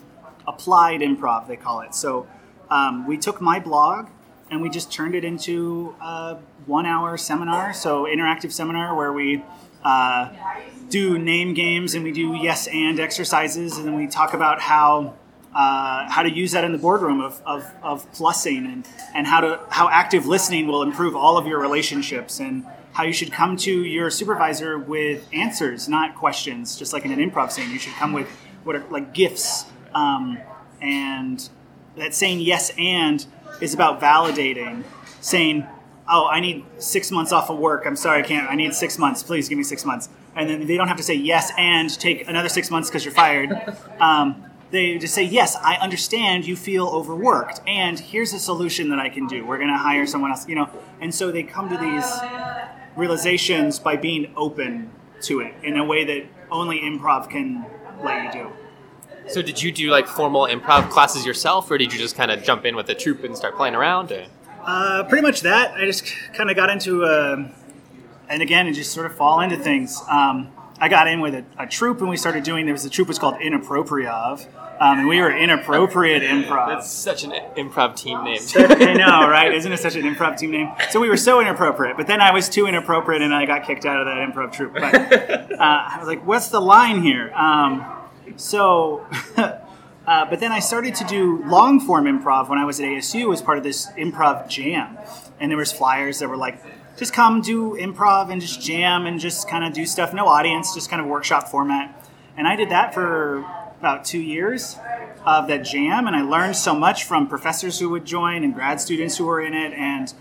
[0.46, 1.94] applied improv, they call it.
[1.94, 2.28] So
[2.70, 4.08] um, we took my blog
[4.50, 9.42] and we just turned it into a one hour seminar, so interactive seminar where we
[9.84, 10.28] uh,
[10.90, 15.16] do name games and we do yes and exercises, and then we talk about how.
[15.53, 19.40] Uh, how to use that in the boardroom of, of, of plussing and, and how
[19.40, 23.57] to how active listening will improve all of your relationships and how you should come
[23.57, 26.76] to your supervisor with answers, not questions.
[26.76, 28.29] Just like in an improv scene, you should come with
[28.62, 29.64] what are like gifts.
[29.92, 30.38] Um,
[30.81, 31.48] and
[31.96, 33.26] that saying yes and
[33.61, 34.85] is about validating,
[35.20, 35.66] saying,
[36.11, 37.85] "Oh, I need six months off of work.
[37.87, 38.51] I'm sorry, I can't.
[38.51, 39.23] I need six months.
[39.23, 42.29] Please give me six months." And then they don't have to say yes and take
[42.29, 43.51] another six months because you're fired.
[44.01, 46.46] Um, they just say, "Yes, I understand.
[46.46, 49.44] You feel overworked, and here's a solution that I can do.
[49.44, 50.70] We're going to hire someone else." You know,
[51.01, 52.07] and so they come to these
[52.96, 54.90] realizations by being open
[55.23, 57.66] to it in a way that only improv can
[58.03, 58.53] let you do.
[59.29, 62.42] So did you do like formal improv classes yourself, or did you just kind of
[62.42, 64.11] jump in with the troupe and start playing around?
[64.11, 64.25] Or?
[64.70, 65.74] Uh, pretty much that.
[65.74, 67.48] I just kind of got into, uh,
[68.28, 70.00] and again, and just sort of fall into things.
[70.09, 72.66] Um, I got in with a, a troupe, and we started doing.
[72.66, 76.68] There was a troupe was called Inappropriate, um, and we were inappropriate improv.
[76.68, 78.38] That's such an improv team name.
[78.56, 79.52] I know, right?
[79.52, 80.70] Isn't it such an improv team name?
[80.90, 83.85] So we were so inappropriate, but then I was too inappropriate, and I got kicked
[83.85, 84.74] out of that improv troupe.
[84.74, 87.85] But uh, I was like, "What's the line here?" Um,
[88.37, 89.04] so,
[90.11, 93.33] uh, but then I started to do long form improv when I was at ASU
[93.33, 94.99] as part of this improv jam,
[95.38, 96.61] and there was flyers that were like,
[96.96, 100.75] "Just come do improv and just jam and just kind of do stuff, no audience,
[100.75, 103.44] just kind of workshop format." And I did that for
[103.79, 104.77] about two years
[105.25, 108.81] of that jam, and I learned so much from professors who would join and grad
[108.81, 110.12] students who were in it, and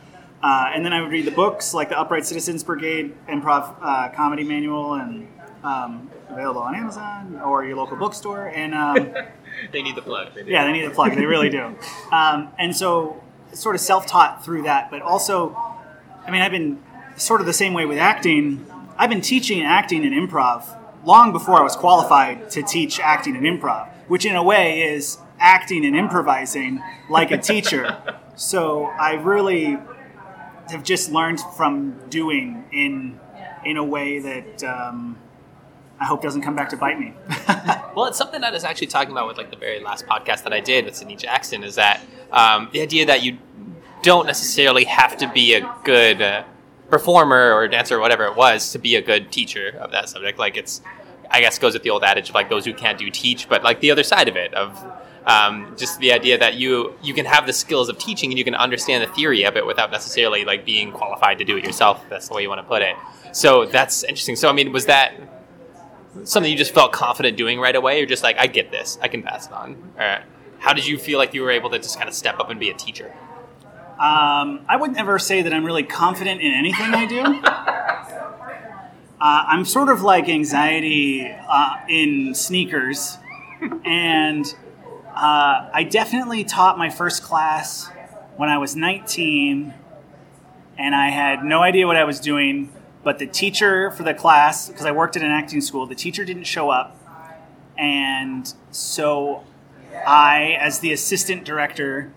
[0.43, 4.09] uh, and then I would read the books like the Upright Citizens Brigade Improv uh,
[4.09, 5.27] Comedy Manual, and
[5.63, 8.51] um, available on Amazon or your local bookstore.
[8.55, 9.13] And um,
[9.71, 10.33] they need the plug.
[10.33, 11.15] They yeah, they need the plug.
[11.15, 11.75] They really do.
[12.11, 15.55] Um, and so, sort of self-taught through that, but also,
[16.25, 16.81] I mean, I've been
[17.17, 18.65] sort of the same way with acting.
[18.97, 23.45] I've been teaching acting and improv long before I was qualified to teach acting and
[23.45, 27.97] improv, which in a way is acting and improvising like a teacher.
[28.35, 29.77] so I really
[30.69, 33.19] have just learned from doing in
[33.65, 35.17] in a way that um,
[35.99, 37.13] I hope doesn't come back to bite me.
[37.95, 40.43] well, it's something that I was actually talking about with like the very last podcast
[40.43, 43.37] that I did with Sydney Jackson is that um, the idea that you
[44.01, 46.43] don't necessarily have to be a good uh,
[46.89, 50.39] performer or dancer or whatever it was to be a good teacher of that subject.
[50.39, 50.81] Like it's,
[51.29, 53.63] I guess, goes with the old adage of like those who can't do teach, but
[53.63, 54.81] like the other side of it of
[55.25, 58.45] um, just the idea that you you can have the skills of teaching and you
[58.45, 62.03] can understand the theory of it without necessarily like being qualified to do it yourself.
[62.09, 62.95] That's the way you want to put it.
[63.33, 64.37] So that's interesting.
[64.37, 65.13] So I mean, was that
[66.23, 69.07] something you just felt confident doing right away, or just like I get this, I
[69.07, 69.91] can pass it on?
[69.97, 70.23] Or
[70.59, 72.59] how did you feel like you were able to just kind of step up and
[72.59, 73.13] be a teacher?
[73.99, 77.41] Um, I would never say that I'm really confident in anything I do.
[79.21, 83.17] Uh, I'm sort of like anxiety uh, in sneakers,
[83.83, 84.45] and
[85.13, 87.89] uh, I definitely taught my first class
[88.37, 89.73] when I was 19,
[90.77, 92.71] and I had no idea what I was doing.
[93.03, 96.25] But the teacher for the class, because I worked at an acting school, the teacher
[96.25, 96.97] didn't show up,
[97.77, 99.43] and so
[100.05, 102.11] I, as the assistant director,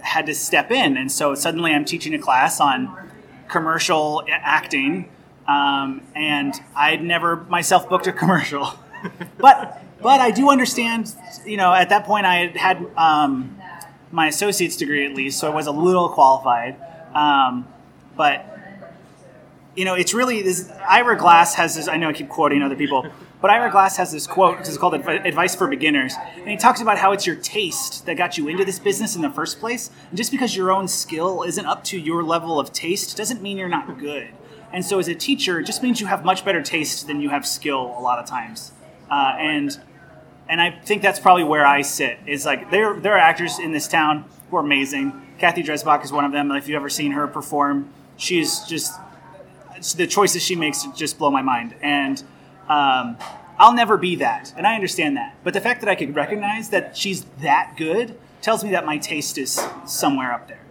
[0.00, 3.10] had to step in, and so suddenly I'm teaching a class on
[3.48, 5.10] commercial acting,
[5.48, 8.72] um, and I'd never myself booked a commercial,
[9.38, 11.14] but but I do understand.
[11.44, 13.58] You know, at that point I had had um,
[14.12, 16.76] my associate's degree at least, so I was a little qualified.
[17.14, 17.66] Um,
[18.16, 18.51] but
[19.74, 20.70] you know, it's really this.
[20.88, 21.88] Ira Glass has this.
[21.88, 23.06] I know I keep quoting other people,
[23.40, 26.98] but Ira Glass has this quote it's called "Advice for Beginners," and he talks about
[26.98, 29.90] how it's your taste that got you into this business in the first place.
[30.10, 33.56] And just because your own skill isn't up to your level of taste doesn't mean
[33.56, 34.28] you're not good.
[34.72, 37.30] And so, as a teacher, it just means you have much better taste than you
[37.30, 38.72] have skill a lot of times.
[39.10, 39.80] Uh, and
[40.48, 42.18] and I think that's probably where I sit.
[42.26, 45.20] Is like there there are actors in this town who are amazing.
[45.38, 46.50] Cathy Dresbach is one of them.
[46.52, 48.92] If you've ever seen her perform, she's just
[49.96, 51.74] the choices she makes just blow my mind.
[51.82, 52.22] And
[52.68, 53.16] um,
[53.58, 55.36] I'll never be that, and I understand that.
[55.44, 58.98] But the fact that I could recognize that she's that good tells me that my
[58.98, 60.64] taste is somewhere up there.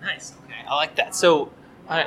[0.00, 0.34] Nice.
[0.44, 1.14] Okay, I like that.
[1.14, 1.52] So.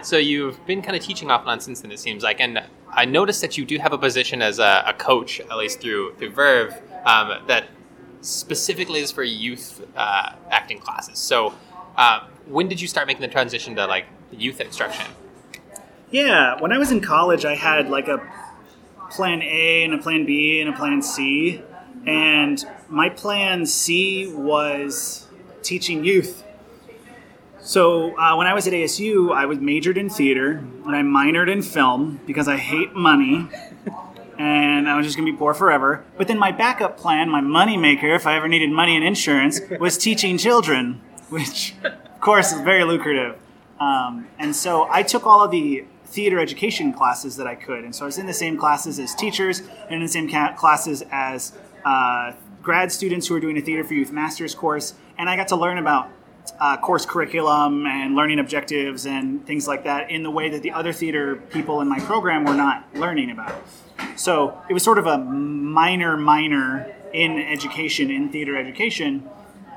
[0.04, 1.91] So you've been kind of teaching off and on since then.
[1.91, 4.94] It seems like, and I noticed that you do have a position as a, a
[4.94, 7.65] coach, at least through through Verve, um, that
[8.22, 11.17] specifically is for youth uh, acting classes.
[11.17, 11.56] So,
[11.98, 15.08] uh, when did you start making the transition to like youth instruction?
[16.12, 18.21] Yeah, when I was in college, I had like a
[19.10, 21.63] plan A and a plan B and a plan C.
[22.06, 25.28] And my plan C was
[25.63, 26.43] teaching youth.
[27.62, 31.50] So uh, when I was at ASU, I was majored in theater and I minored
[31.50, 33.47] in film because I hate money
[34.38, 36.04] and I was just gonna be poor forever.
[36.17, 39.62] But then my backup plan, my money maker, if I ever needed money and insurance,
[39.80, 43.38] was teaching children, which of course is very lucrative.
[43.80, 47.84] Um, and so I took all of the theater education classes that I could.
[47.84, 50.54] And so I was in the same classes as teachers and in the same ca-
[50.54, 51.54] classes as
[51.86, 54.93] uh, grad students who were doing a Theater for Youth master's course.
[55.17, 56.10] And I got to learn about
[56.60, 60.71] uh, course curriculum and learning objectives and things like that in the way that the
[60.71, 63.56] other theater people in my program were not learning about.
[64.15, 69.30] So it was sort of a minor, minor in education, in theater education,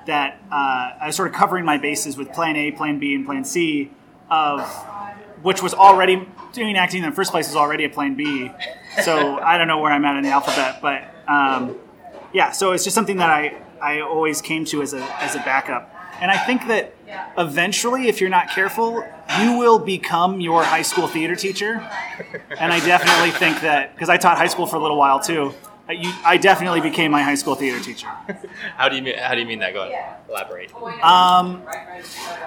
[0.07, 3.25] that uh, I was sort of covering my bases with Plan A, Plan B, and
[3.25, 3.91] Plan C
[4.31, 4.61] of
[5.45, 8.51] which was already doing acting in the first place is already a Plan B.
[9.03, 11.77] So I don't know where I'm at in the alphabet, but um,
[12.33, 12.51] yeah.
[12.51, 15.95] So it's just something that I I always came to as a as a backup.
[16.21, 16.95] And I think that
[17.37, 19.05] eventually, if you're not careful,
[19.41, 21.87] you will become your high school theater teacher.
[22.59, 25.53] And I definitely think that because I taught high school for a little while too.
[25.89, 28.07] Uh, You, I definitely became my high school theater teacher.
[28.77, 29.73] How do you mean, how do you mean that?
[29.75, 30.71] Go ahead, elaborate.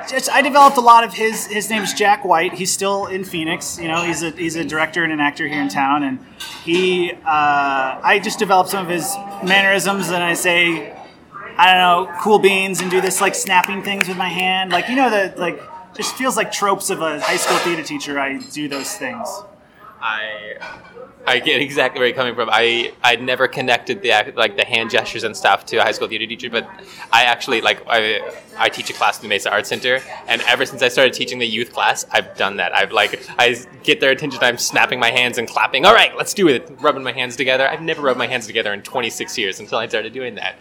[0.10, 1.45] Just, I developed a lot of his.
[1.47, 2.54] His name's Jack White.
[2.54, 3.80] He's still in Phoenix.
[3.80, 6.19] You know, he's a he's a director and an actor here in town, and
[6.63, 7.12] he.
[7.26, 10.93] Uh, I just developed some of his mannerisms, and I say,
[11.58, 14.89] I don't know, cool beans, and do this like snapping things with my hand, like
[14.89, 15.62] you know the like.
[15.95, 18.19] Just feels like tropes of a high school theater teacher.
[18.19, 19.28] I do those things.
[20.00, 20.58] I
[21.28, 22.50] I get exactly where you're coming from.
[22.50, 26.08] I I'd never connected the like the hand gestures and stuff to a high school
[26.08, 26.68] theater teacher, but
[27.12, 28.22] I actually like I
[28.58, 31.38] I teach a class at the Mesa Arts Center, and ever since I started teaching
[31.38, 32.74] the youth class, I've done that.
[32.74, 34.40] I've like I get their attention.
[34.42, 35.86] I'm snapping my hands and clapping.
[35.86, 36.72] All right, let's do it.
[36.80, 37.68] Rubbing my hands together.
[37.68, 40.56] I've never rubbed my hands together in 26 years until I started doing that.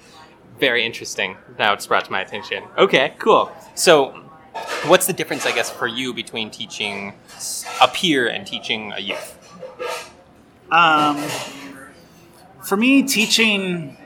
[0.59, 1.37] Very interesting.
[1.61, 2.65] Now it's brought to my attention.
[2.77, 3.53] Okay, cool.
[3.75, 4.23] So.
[4.87, 7.13] What's the difference, I guess, for you between teaching
[7.83, 9.46] a peer and teaching a youth?
[12.63, 13.97] For me teaching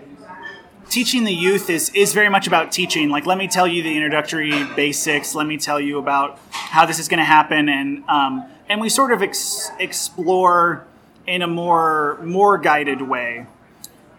[0.90, 3.09] teaching the youth is is very much about teaching.
[3.09, 5.35] Like let me tell you the introductory basics.
[5.35, 7.68] Let me tell you about how this is going to happen.
[7.68, 10.87] And um, and we sort of ex- explore
[11.27, 13.46] in a more more guided way.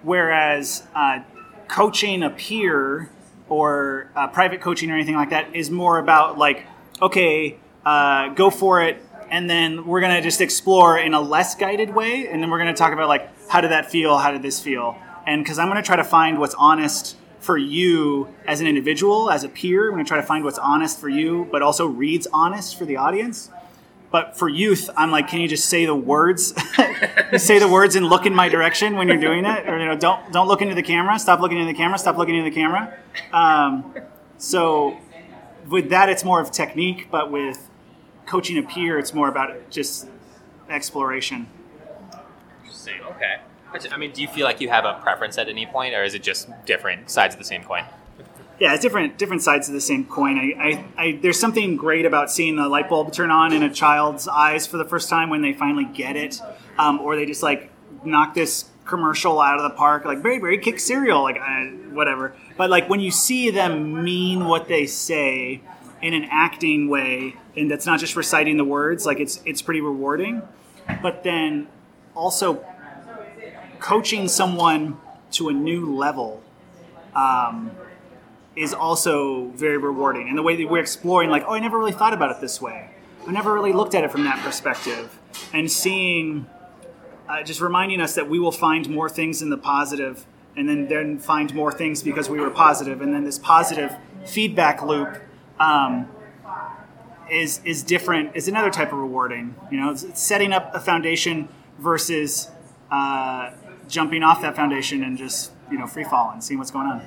[0.01, 1.19] Whereas uh,
[1.67, 3.09] coaching a peer
[3.49, 6.65] or uh, private coaching or anything like that is more about like
[7.01, 11.55] okay uh, go for it and then we're going to just explore in a less
[11.55, 14.17] guided way and then we're going to talk about like how did that feel?
[14.17, 14.97] How did this feel?
[15.25, 19.31] And because i'm going to try to find what's honest for you as an individual
[19.31, 19.87] as a peer.
[19.87, 22.85] I'm going to try to find what's honest for you but also reads honest for
[22.85, 23.49] the audience.
[24.11, 26.53] But for youth i'm like can you just say the words?
[27.37, 29.95] Say the words and look in my direction when you're doing it or you know
[29.95, 31.17] don't don't look into the camera.
[31.17, 31.97] Stop looking into the camera.
[31.97, 32.93] Stop looking into the camera.
[33.31, 33.95] Um,
[34.37, 34.97] so
[35.69, 37.70] with that it's more of technique but with
[38.25, 40.07] coaching a peer it's more about just
[40.69, 41.47] exploration
[42.87, 43.01] Interesting.
[43.15, 43.35] Okay.
[43.91, 46.13] I mean, do you feel like you have a preference at any point, or is
[46.13, 47.85] it just different sides of the same coin?
[48.59, 52.05] yeah it's different different sides of the same coin I, I, I there's something great
[52.05, 55.31] about seeing a light bulb turn on in a child's eyes for the first time
[55.31, 56.39] when they finally get it
[56.77, 57.71] um, or they just like
[58.05, 62.35] knock this commercial out of the park like very very kick cereal like uh, whatever
[62.55, 65.59] but like when you see them mean what they say
[66.01, 69.81] in an acting way and that's not just reciting the words like it's it's pretty
[69.81, 70.41] rewarding
[71.01, 71.67] but then
[72.15, 72.63] also
[73.79, 74.97] coaching someone
[75.31, 76.41] to a new level
[77.15, 77.71] um,
[78.55, 80.29] is also very rewarding.
[80.29, 82.61] And the way that we're exploring, like, oh, I never really thought about it this
[82.61, 82.89] way.
[83.27, 85.19] I never really looked at it from that perspective.
[85.53, 86.47] And seeing,
[87.29, 90.87] uh, just reminding us that we will find more things in the positive and then,
[90.87, 93.01] then find more things because we were positive.
[93.01, 95.17] And then this positive feedback loop
[95.61, 96.09] um,
[97.29, 99.55] is, is different, is another type of rewarding.
[99.71, 101.47] You know, it's, it's setting up a foundation
[101.77, 102.49] versus
[102.89, 103.51] uh,
[103.87, 107.01] jumping off that foundation and just, you know, free falling, seeing what's going on.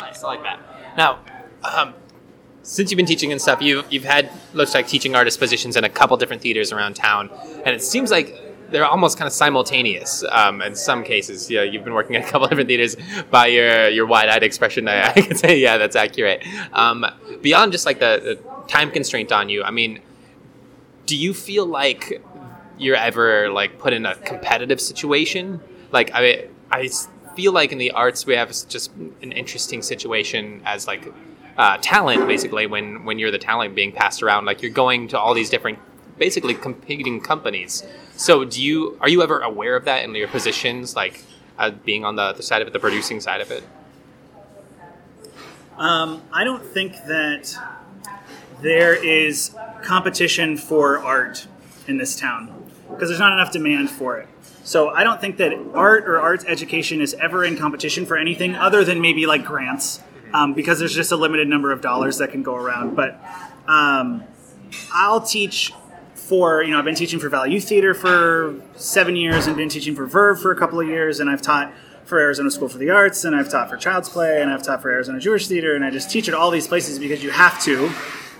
[0.00, 0.60] Nice, I like that.
[0.96, 1.20] Now,
[1.64, 1.94] um,
[2.62, 5.84] since you've been teaching and stuff, you've you've had looks like teaching artist positions in
[5.84, 7.30] a couple different theaters around town,
[7.64, 8.34] and it seems like
[8.70, 11.50] they're almost kind of simultaneous um, in some cases.
[11.50, 12.96] Yeah, you've been working at a couple different theaters.
[13.30, 16.44] By your your wide eyed expression, I, I can say, yeah, that's accurate.
[16.72, 17.06] Um,
[17.42, 20.00] beyond just like the, the time constraint on you, I mean,
[21.06, 22.22] do you feel like
[22.78, 25.60] you're ever like put in a competitive situation?
[25.92, 26.88] Like I I
[27.34, 31.12] feel like in the arts we have just an interesting situation as like
[31.56, 35.18] uh, talent, basically, when when you're the talent being passed around, like you're going to
[35.18, 35.78] all these different,
[36.18, 37.82] basically competing companies.
[38.16, 41.22] So, do you are you ever aware of that in your positions, like
[41.58, 43.62] uh, being on the other side of it, the producing side of it?
[45.76, 47.54] Um, I don't think that
[48.62, 51.46] there is competition for art
[51.86, 54.28] in this town because there's not enough demand for it.
[54.64, 58.56] So I don't think that art or arts education is ever in competition for anything
[58.56, 60.00] other than maybe like grants,
[60.32, 62.96] um, because there's just a limited number of dollars that can go around.
[62.96, 63.20] But
[63.68, 64.24] um,
[64.92, 65.72] I'll teach
[66.26, 69.94] for you know I've been teaching for Youth Theater for seven years and been teaching
[69.94, 71.72] for Verve for a couple of years, and I've taught
[72.04, 74.82] for Arizona School for the Arts, and I've taught for Child's Play, and I've taught
[74.82, 77.62] for Arizona Jewish Theater, and I just teach at all these places because you have
[77.62, 77.90] to.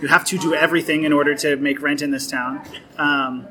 [0.00, 2.62] You have to do everything in order to make rent in this town.
[2.98, 3.46] Um,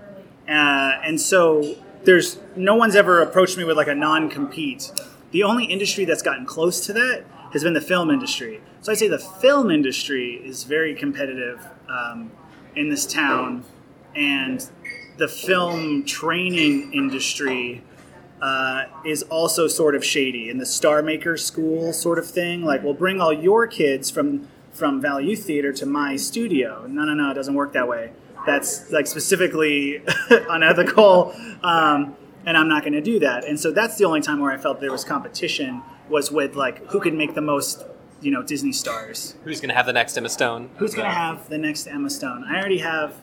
[0.48, 4.92] uh, and so there's no one's ever approached me with like a non-compete.
[5.32, 8.62] The only industry that's gotten close to that has been the film industry.
[8.82, 12.32] So I'd say the film industry is very competitive um,
[12.76, 13.64] in this town,
[14.16, 14.68] and
[15.18, 17.84] the film training industry
[18.42, 22.64] uh, is also sort of shady in the Star Maker School sort of thing.
[22.64, 26.86] Like, we'll bring all your kids from from Youth Theater to my studio.
[26.86, 28.12] No, no, no, it doesn't work that way.
[28.46, 33.46] That's like specifically unethical, um, and I'm not going to do that.
[33.46, 36.86] And so that's the only time where I felt there was competition was with like
[36.92, 37.84] who could make the most,
[38.22, 39.36] you know, Disney stars.
[39.46, 40.70] Who's going to have the next Emma Stone?
[40.78, 42.44] Who's going to have the next Emma Stone?
[42.44, 43.16] I already have.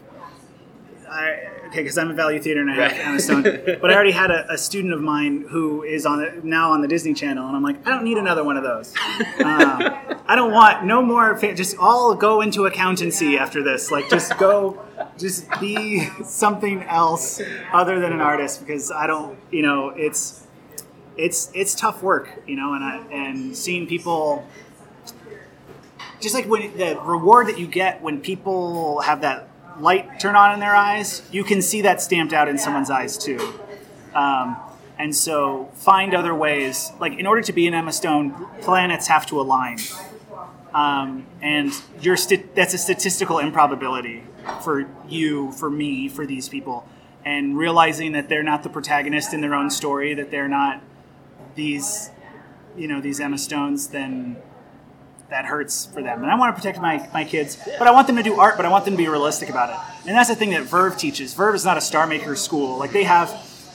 [1.13, 3.07] I, okay, because I'm a Valley Youth Theater and I have Right.
[3.07, 6.41] Emma Stone, but I already had a, a student of mine who is on the,
[6.43, 8.95] now on the Disney Channel, and I'm like, I don't need another one of those.
[9.43, 9.83] Um,
[10.27, 11.37] I don't want no more.
[11.37, 13.91] Fa- just all go into accountancy after this.
[13.91, 14.85] Like, just go,
[15.19, 17.41] just be something else
[17.73, 19.37] other than an artist because I don't.
[19.51, 20.47] You know, it's
[21.17, 22.43] it's it's tough work.
[22.47, 24.47] You know, and I, and seeing people
[26.21, 29.49] just like when the reward that you get when people have that
[29.83, 33.19] light turn on in their eyes, you can see that stamped out in someone's eyes
[33.19, 33.55] too.
[34.15, 34.57] Um,
[34.99, 36.93] and so find other ways.
[37.01, 39.79] Like in order to be an Emma Stone, planets have to align,
[40.73, 44.23] um, and you're sti- that's a statistical improbability
[44.63, 46.87] for you, for me, for these people.
[47.25, 50.83] And realizing that they're not the protagonist in their own story, that they're not
[51.55, 52.11] these,
[52.77, 54.37] you know, these Emma Stones, then
[55.33, 56.23] that hurts for them.
[56.23, 58.57] And I want to protect my, my kids, but I want them to do art,
[58.57, 60.09] but I want them to be realistic about it.
[60.09, 61.35] And that's the thing that Verve teaches.
[61.35, 62.79] Verve is not a star maker school.
[62.79, 63.31] Like they have,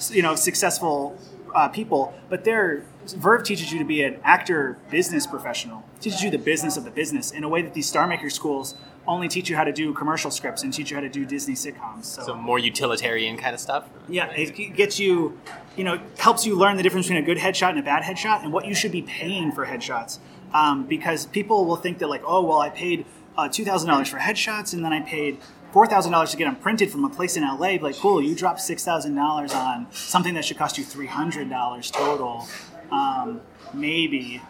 [0.09, 1.17] you know, successful
[1.53, 2.83] uh, people, but they're
[3.13, 5.83] Verve teaches you to be an actor business professional.
[6.01, 8.75] Teaches you the business of the business in a way that these star maker schools
[9.07, 11.53] only teach you how to do commercial scripts and teach you how to do Disney
[11.53, 12.05] sitcoms.
[12.05, 13.87] So more utilitarian kind of stuff.
[14.09, 15.39] Yeah, it gets you,
[15.77, 18.43] you know, helps you learn the difference between a good headshot and a bad headshot
[18.43, 20.19] and what you should be paying for headshots.
[20.53, 23.05] Um, because people will think that, like, oh, well, I paid
[23.37, 25.39] uh, $2,000 for headshots and then I paid
[25.73, 27.77] $4,000 to get them printed from a place in LA.
[27.81, 32.47] Like, cool, you dropped $6,000 on something that should cost you $300 total.
[32.91, 33.41] Um,
[33.73, 34.41] maybe.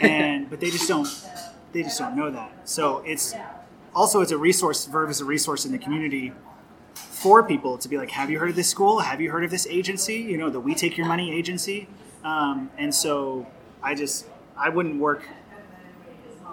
[0.00, 1.08] And, but they just don't,
[1.72, 2.68] they just don't know that.
[2.68, 3.34] So it's,
[3.94, 6.32] also it's a resource, Verve is a resource in the community
[6.94, 8.98] for people to be like, have you heard of this school?
[8.98, 10.16] Have you heard of this agency?
[10.16, 11.88] You know, the We Take Your Money agency.
[12.24, 13.46] Um, and so
[13.82, 14.26] I just,
[14.56, 15.26] I wouldn't work.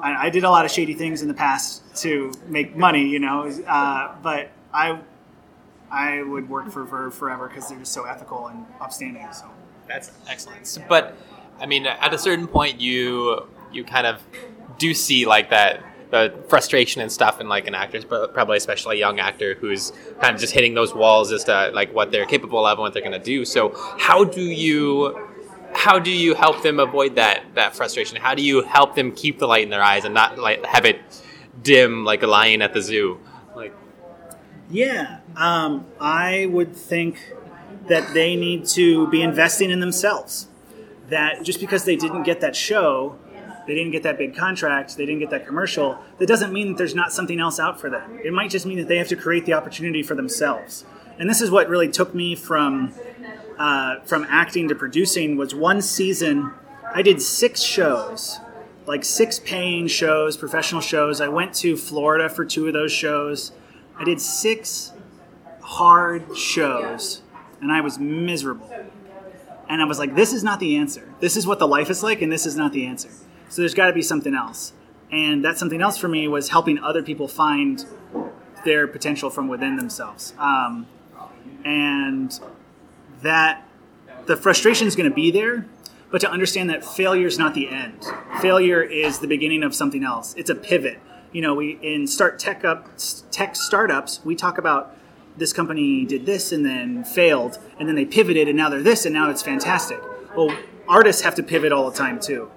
[0.02, 3.20] I, I did a lot of shady things in the past to make money, you
[3.20, 5.00] know, uh, but I,
[5.92, 9.28] I would work for Verve forever because they're just so ethical and upstanding.
[9.34, 9.46] So
[9.88, 10.78] That's excellent.
[10.88, 11.16] But
[11.60, 14.22] I mean, at a certain point, you you kind of
[14.78, 18.98] do see like that the frustration and stuff in like an actor, but probably especially
[18.98, 22.26] a young actor who's kind of just hitting those walls as to like what they're
[22.26, 23.46] capable of and what they're going to do.
[23.46, 25.31] So how do you
[25.74, 28.18] how do you help them avoid that that frustration?
[28.18, 30.86] How do you help them keep the light in their eyes and not like have
[30.86, 31.00] it
[31.62, 33.20] dim like a lion at the zoo?
[33.56, 33.74] Like
[34.70, 37.34] Yeah, um, I would think
[37.88, 40.48] that they need to be investing in themselves.
[41.10, 43.18] That just because they didn't get that show,
[43.68, 46.78] they didn't get that big contract, they didn't get that commercial, that doesn't mean that
[46.78, 48.20] there's not something else out for them.
[48.24, 50.86] It might just mean that they have to create the opportunity for themselves.
[51.20, 52.94] And this is what really took me from
[53.62, 56.52] uh, from acting to producing was one season.
[56.96, 58.40] I did six shows,
[58.88, 61.22] like six paying shows, professional shows.
[61.22, 63.52] I went to Florida for two of those shows.
[63.96, 64.94] I did six
[65.62, 67.22] hard shows,
[67.62, 68.68] and I was miserable.
[69.70, 71.14] And I was like, this is not the answer.
[71.20, 73.10] This is what the life is like, and this is not the answer.
[73.50, 74.74] So there's got to be something else.
[75.12, 77.86] And that something else for me was helping other people find
[78.66, 80.34] their potential from within themselves.
[80.40, 80.88] Um,
[81.64, 82.40] and
[83.22, 83.68] that
[84.26, 85.66] the frustration is going to be there,
[86.10, 88.06] but to understand that failure is not the end.
[88.42, 90.34] Failure is the beginning of something else.
[90.36, 91.00] It's a pivot.
[91.32, 92.90] You know, we in start tech up
[93.32, 94.98] tech startups, we talk about
[95.38, 99.06] this company did this and then failed, and then they pivoted and now they're this
[99.06, 100.00] and now it's fantastic.
[100.36, 100.56] Well,
[100.88, 102.52] artists have to pivot all the time too.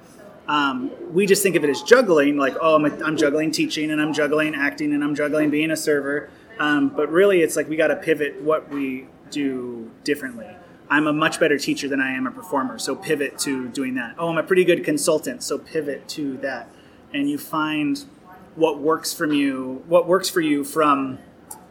[0.49, 3.99] Um, we just think of it as juggling, like, oh, I'm, I'm, juggling teaching and
[3.99, 6.29] I'm juggling acting and I'm juggling being a server.
[6.59, 10.47] Um, but really, it's like we got to pivot what we do differently.
[10.89, 14.15] I'm a much better teacher than I am a performer, so pivot to doing that.
[14.19, 16.71] Oh, I'm a pretty good consultant, so pivot to that.
[17.13, 18.05] And you find
[18.55, 21.19] what works from you, what works for you from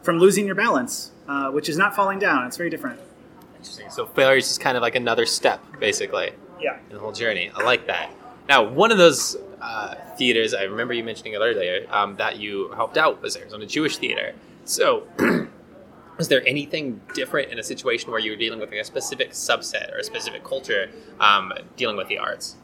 [0.02, 2.46] from losing your balance, uh, which is not falling down.
[2.46, 3.00] It's very different.
[3.56, 3.88] Interesting.
[3.90, 6.32] So failure is just kind of like another step, basically.
[6.60, 6.78] Yeah.
[6.88, 7.50] In the whole journey.
[7.54, 8.10] I like that.
[8.48, 12.70] Now, one of those uh, theaters, I remember you mentioning it earlier, um, that you
[12.72, 14.34] helped out was Arizona Jewish Theater.
[14.66, 15.06] So,
[16.18, 19.92] is there anything different in a situation where you're dealing with like a specific subset
[19.92, 20.90] or a specific culture
[21.20, 22.56] um, dealing with the arts?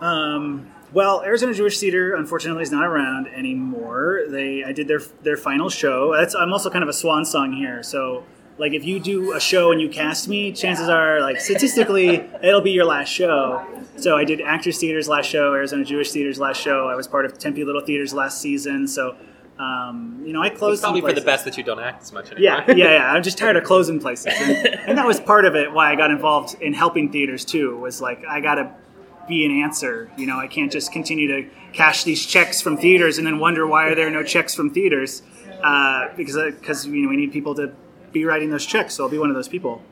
[0.00, 4.22] Um, well, Arizona Jewish Theater unfortunately is not around anymore.
[4.28, 6.14] They I did their their final show.
[6.14, 7.82] That's I'm also kind of a swan song here.
[7.82, 8.24] So
[8.58, 12.60] like if you do a show and you cast me, chances are like statistically it'll
[12.60, 13.66] be your last show.
[13.96, 16.88] So I did Actors Theater's last show, Arizona Jewish Theater's last show.
[16.88, 18.86] I was part of Tempe Little Theater's last season.
[18.86, 19.16] So
[19.58, 20.74] um, you know, I closed.
[20.74, 22.64] It's probably for the best that you don't act as much anymore.
[22.66, 23.12] Yeah, yeah, yeah.
[23.12, 25.72] I'm just tired of closing places, and, and that was part of it.
[25.72, 28.72] Why I got involved in helping theaters too was like I got to
[29.28, 30.10] be an answer.
[30.16, 33.66] You know, I can't just continue to cash these checks from theaters and then wonder
[33.66, 35.22] why are there no checks from theaters
[35.62, 37.72] uh, because because you know we need people to
[38.12, 38.94] be writing those checks.
[38.94, 39.82] So I'll be one of those people.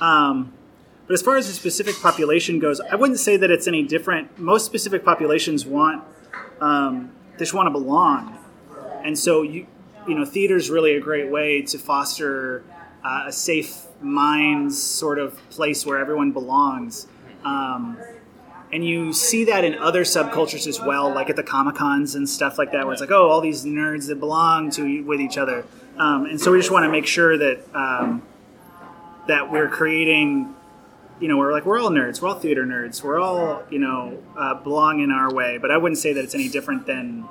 [0.00, 0.52] Um,
[1.06, 4.38] but as far as the specific population goes, I wouldn't say that it's any different.
[4.38, 6.04] Most specific populations want
[6.60, 8.36] um, they just want to belong,
[9.08, 9.66] and so you
[10.06, 12.62] you know theater is really a great way to foster
[13.02, 17.06] uh, a safe minds sort of place where everyone belongs.
[17.42, 17.96] Um,
[18.70, 22.28] and you see that in other subcultures as well, like at the comic cons and
[22.28, 25.38] stuff like that, where it's like, oh, all these nerds that belong to with each
[25.38, 25.64] other.
[25.96, 28.22] Um, and so we just want to make sure that um,
[29.26, 30.54] that we're creating,
[31.18, 34.22] you know, we're like we're all nerds, we're all theater nerds, we're all you know
[34.36, 35.56] uh, belong in our way.
[35.56, 37.26] But I wouldn't say that it's any different than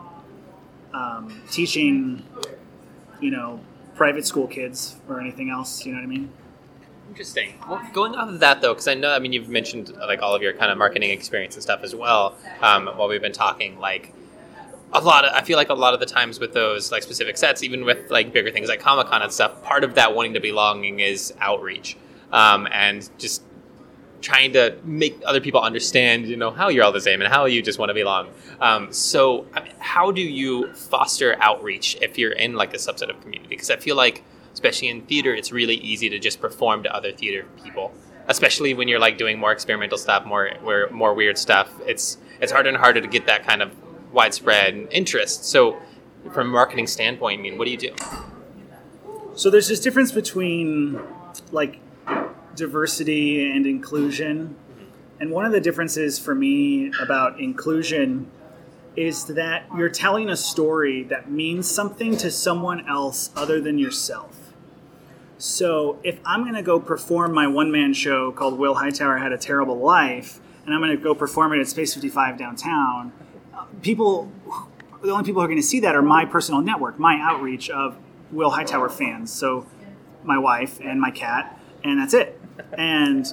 [0.97, 2.23] um, teaching,
[3.19, 3.59] you know,
[3.95, 5.85] private school kids or anything else.
[5.85, 6.31] You know what I mean?
[7.09, 7.53] Interesting.
[7.67, 10.35] Well, going off of that though, because I know, I mean, you've mentioned like all
[10.35, 12.35] of your kind of marketing experience and stuff as well.
[12.61, 14.13] Um, while we've been talking, like
[14.93, 17.37] a lot of, I feel like a lot of the times with those like specific
[17.37, 20.33] sets, even with like bigger things like Comic Con and stuff, part of that wanting
[20.33, 21.97] to belonging is outreach
[22.31, 23.41] um, and just
[24.21, 27.45] trying to make other people understand, you know, how you're all the same and how
[27.45, 28.29] you just want to belong.
[28.59, 33.09] Um, so, I mean, how do you foster outreach if you're in like a subset
[33.09, 33.49] of community?
[33.49, 37.11] Because I feel like, especially in theater, it's really easy to just perform to other
[37.11, 37.93] theater people.
[38.29, 40.51] Especially when you're like doing more experimental stuff, more
[40.91, 41.71] more weird stuff.
[41.85, 43.71] It's it's harder and harder to get that kind of
[44.11, 45.45] widespread interest.
[45.45, 45.79] So,
[46.33, 47.95] from a marketing standpoint, I mean, what do you do?
[49.37, 50.99] So there's this difference between
[51.51, 51.79] like
[52.57, 54.57] diversity and inclusion.
[55.21, 58.29] And one of the differences for me about inclusion
[58.97, 64.35] is that you're telling a story that means something to someone else other than yourself.
[65.37, 69.31] So if I'm going to go perform my one man show called Will Hightower Had
[69.31, 73.13] a Terrible Life, and I'm going to go perform it at Space 55 downtown,
[73.83, 74.31] people,
[75.03, 77.69] the only people who are going to see that are my personal network, my outreach
[77.69, 77.97] of
[78.31, 79.31] Will Hightower fans.
[79.31, 79.67] So
[80.23, 82.36] my wife and my cat, and that's it.
[82.77, 83.25] And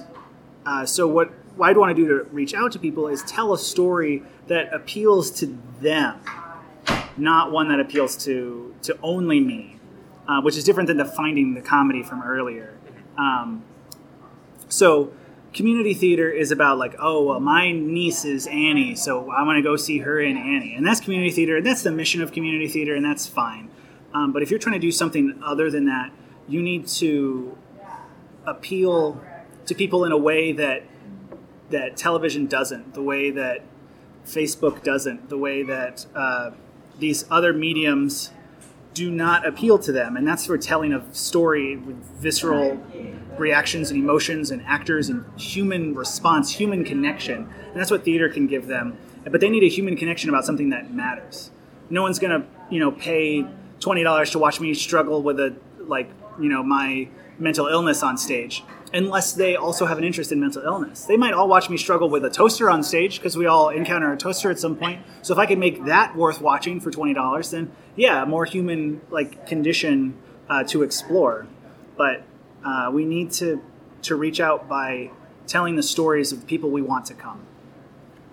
[0.65, 3.53] uh, so what, what I'd want to do to reach out to people is tell
[3.53, 6.19] a story that appeals to them,
[7.17, 9.79] not one that appeals to to only me,
[10.27, 12.77] uh, which is different than the finding the comedy from earlier.
[13.17, 13.63] Um,
[14.67, 15.11] so
[15.53, 19.63] community theater is about like, oh, well, my niece is Annie, so i want to
[19.63, 22.67] go see her in Annie, and that's community theater, and that's the mission of community
[22.67, 23.69] theater, and that's fine.
[24.13, 26.11] Um, but if you're trying to do something other than that,
[26.47, 27.57] you need to
[28.47, 29.21] appeal
[29.65, 30.83] to people in a way that
[31.71, 33.63] that television doesn't, the way that
[34.25, 36.51] Facebook doesn't, the way that uh,
[36.99, 38.31] these other mediums
[38.93, 42.81] do not appeal to them, and that's for telling a story with visceral
[43.37, 47.49] reactions and emotions and actors and human response, human connection.
[47.67, 48.97] And that's what theater can give them.
[49.29, 51.51] But they need a human connection about something that matters.
[51.89, 53.45] No one's gonna, you know, pay
[53.81, 58.17] twenty dollars to watch me struggle with a like, you know, my mental illness on
[58.17, 58.63] stage
[58.93, 61.05] unless they also have an interest in mental illness.
[61.05, 64.11] They might all watch me struggle with a toaster on stage because we all encounter
[64.11, 65.01] a toaster at some point.
[65.21, 69.01] So if I can make that worth watching for twenty dollars, then yeah, more human
[69.09, 70.15] like condition
[70.49, 71.47] uh, to explore.
[71.97, 72.23] But
[72.63, 73.61] uh, we need to
[74.03, 75.11] to reach out by
[75.47, 77.41] telling the stories of people we want to come.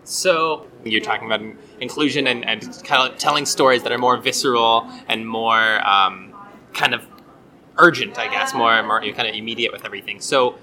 [0.05, 1.43] So you're talking about
[1.81, 2.63] inclusion and, and
[3.19, 6.35] telling stories that are more visceral and more um,
[6.73, 7.07] kind of
[7.79, 10.21] urgent, I guess, more more you kind of immediate with everything.
[10.21, 10.59] So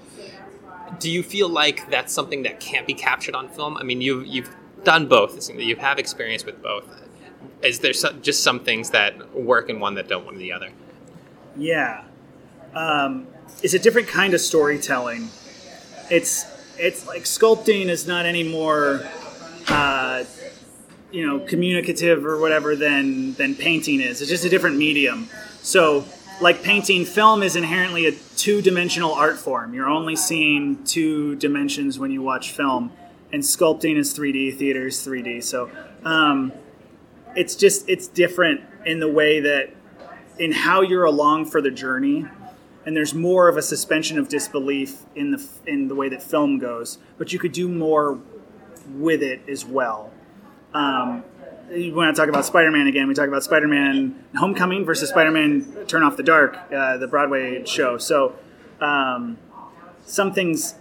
[0.98, 3.76] do you feel like that's something that can't be captured on film?
[3.76, 4.54] I mean, you've you've
[4.84, 5.50] done both.
[5.50, 6.84] You have experience with both.
[7.62, 10.70] Is there some, just some things that work in one that don't one the other?
[11.56, 12.04] Yeah,
[12.74, 13.26] um,
[13.62, 15.28] it's a different kind of storytelling.
[16.10, 16.46] It's
[16.78, 19.06] it's like sculpting is not any more,
[19.68, 20.24] uh,
[21.10, 24.20] you know, communicative or whatever than than painting is.
[24.20, 25.28] It's just a different medium.
[25.62, 26.06] So,
[26.40, 29.74] like painting, film is inherently a two dimensional art form.
[29.74, 32.92] You're only seeing two dimensions when you watch film,
[33.32, 34.56] and sculpting is 3D.
[34.56, 35.42] Theater is 3D.
[35.42, 35.70] So,
[36.04, 36.52] um,
[37.36, 39.74] it's just it's different in the way that
[40.38, 42.26] in how you're along for the journey
[42.86, 46.58] and there's more of a suspension of disbelief in the in the way that film
[46.58, 48.18] goes but you could do more
[48.94, 50.12] with it as well
[50.72, 51.22] um,
[51.70, 56.16] when I talk about Spider-Man again, we talk about Spider-Man Homecoming versus Spider-Man Turn Off
[56.16, 57.96] the Dark, uh, the Broadway show.
[57.96, 58.34] So
[58.80, 59.38] um,
[60.04, 60.74] some things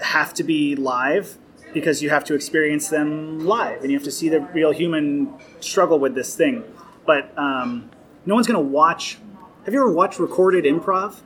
[0.00, 1.38] have to be live
[1.72, 5.32] because you have to experience them live and you have to see the real human
[5.60, 6.62] struggle with this thing.
[7.06, 7.90] But um,
[8.26, 9.18] no one's going to watch.
[9.64, 11.20] Have you ever watched recorded improv?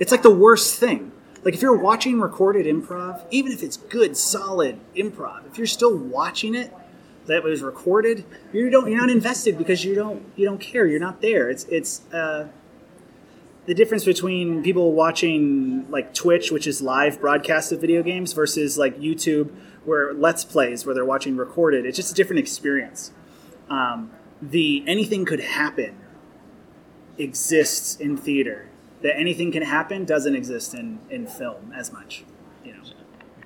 [0.00, 1.12] It's like the worst thing.
[1.44, 5.96] Like if you're watching recorded improv, even if it's good, solid improv, if you're still
[5.96, 6.72] watching it,
[7.26, 10.86] that was recorded, you don't you're not invested because you don't you don't care.
[10.86, 11.50] You're not there.
[11.50, 12.48] It's it's uh,
[13.66, 18.76] the difference between people watching like Twitch, which is live broadcast of video games, versus
[18.76, 19.50] like YouTube,
[19.84, 21.86] where Let's Plays, where they're watching recorded.
[21.86, 23.12] It's just a different experience.
[23.70, 24.10] Um,
[24.40, 25.96] the anything could happen
[27.18, 28.68] exists in theater.
[29.02, 32.24] That anything can happen doesn't exist in, in film as much.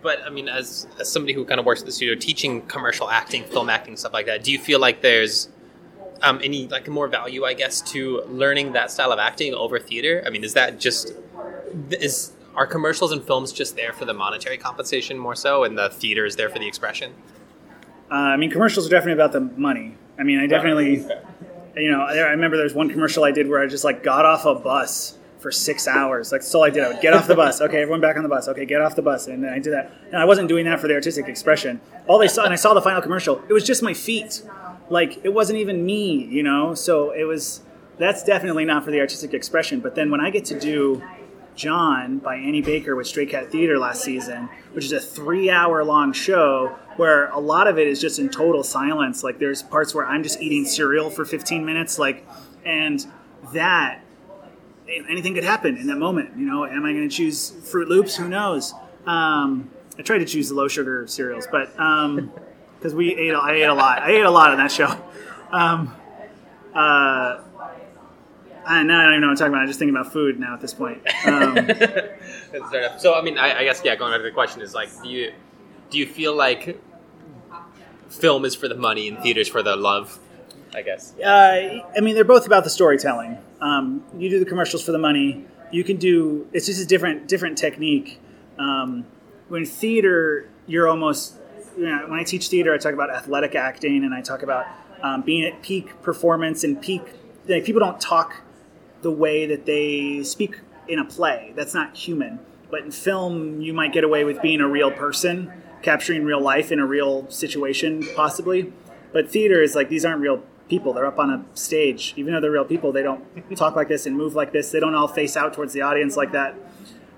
[0.07, 3.11] But I mean, as, as somebody who kind of works at the studio, teaching commercial
[3.11, 5.48] acting, film acting, stuff like that, do you feel like there's
[6.22, 10.22] um, any like more value, I guess, to learning that style of acting over theater?
[10.24, 11.12] I mean, is that just
[11.90, 15.90] is are commercials and films just there for the monetary compensation more so, and the
[15.90, 17.12] theater is there for the expression?
[18.09, 19.96] Uh, I mean, commercials are definitely about the money.
[20.20, 21.04] I mean, I definitely,
[21.76, 24.44] you know, I remember there's one commercial I did where I just like got off
[24.44, 26.32] a bus for six hours.
[26.32, 26.84] Like, that's all I did.
[26.84, 27.61] I would get off the bus.
[27.61, 28.49] Okay, everyone back on the bus.
[28.49, 29.26] Okay, get off the bus.
[29.26, 29.93] And then I did that.
[30.07, 31.80] And I wasn't doing that for the artistic expression.
[32.07, 34.43] All they saw, and I saw the final commercial, it was just my feet.
[34.89, 36.74] Like, it wasn't even me, you know?
[36.74, 37.62] So it was,
[37.99, 39.80] that's definitely not for the artistic expression.
[39.80, 41.03] But then when I get to do
[41.57, 45.82] John by Annie Baker with Stray Cat Theater last season, which is a three hour
[45.84, 49.24] long show where a lot of it is just in total silence.
[49.24, 52.26] Like there's parts where I'm just eating cereal for 15 minutes, like,
[52.64, 53.05] and
[53.53, 54.03] that
[54.89, 56.37] anything could happen in that moment.
[56.37, 58.16] You know, am I going to choose Fruit Loops?
[58.16, 58.74] Who knows?
[59.07, 63.55] Um, I tried to choose the low sugar cereals, but because um, we ate, I
[63.55, 64.03] ate a lot.
[64.03, 64.97] I ate a lot on that show.
[65.49, 65.95] Um,
[66.74, 67.41] uh,
[68.66, 69.61] I, now I don't even know what I'm talking about.
[69.61, 71.01] I'm just thinking about food now at this point.
[71.24, 71.55] Um,
[72.99, 73.95] so I mean, I, I, guess yeah.
[73.95, 75.32] Going back to the question is like, do you
[75.91, 76.82] do you feel like
[78.09, 80.18] film is for the money and theater's for the love?
[80.76, 81.14] I guess.
[81.18, 83.38] Uh, I mean, they're both about the storytelling.
[83.62, 85.46] Um, you do the commercials for the money.
[85.72, 86.46] You can do.
[86.52, 88.20] It's just a different different technique.
[88.58, 89.06] Um,
[89.48, 91.38] when theater, you're almost.
[91.78, 94.66] You know, when I teach theater, I talk about athletic acting and I talk about
[95.02, 97.02] um, being at peak performance and peak.
[97.46, 98.36] Like, people don't talk
[99.02, 101.52] the way that they speak in a play.
[101.54, 102.38] That's not human.
[102.70, 105.52] But in film, you might get away with being a real person,
[105.82, 108.72] capturing real life in a real situation, possibly.
[109.12, 110.92] But theater is like these aren't real people.
[110.92, 112.14] They're up on a stage.
[112.16, 113.24] Even though they're real people, they don't
[113.56, 114.70] talk like this and move like this.
[114.70, 116.54] They don't all face out towards the audience like that.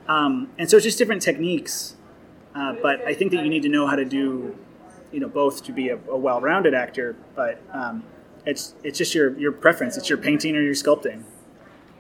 [0.07, 1.97] Um, and so it's just different techniques.
[2.55, 4.57] Uh, but I think that you need to know how to do,
[5.13, 7.17] you know, both to be a, a well-rounded actor.
[7.35, 8.05] But um,
[8.47, 9.97] it's it's just your your preference.
[9.97, 11.23] It's your painting or your sculpting.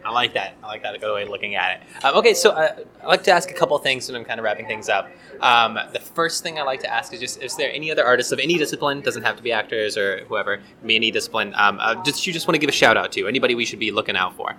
[0.08, 0.54] I like that.
[0.62, 2.04] I like that a good way of looking at it.
[2.04, 4.44] Um, okay, so uh, I like to ask a couple things, and I'm kind of
[4.44, 5.10] wrapping things up.
[5.40, 8.32] Um, the first thing I like to ask is just: Is there any other artists
[8.32, 9.02] of any discipline?
[9.02, 11.52] Doesn't have to be actors or whoever, be any discipline.
[11.56, 13.90] Um, uh, you just want to give a shout out to anybody we should be
[13.90, 14.56] looking out for.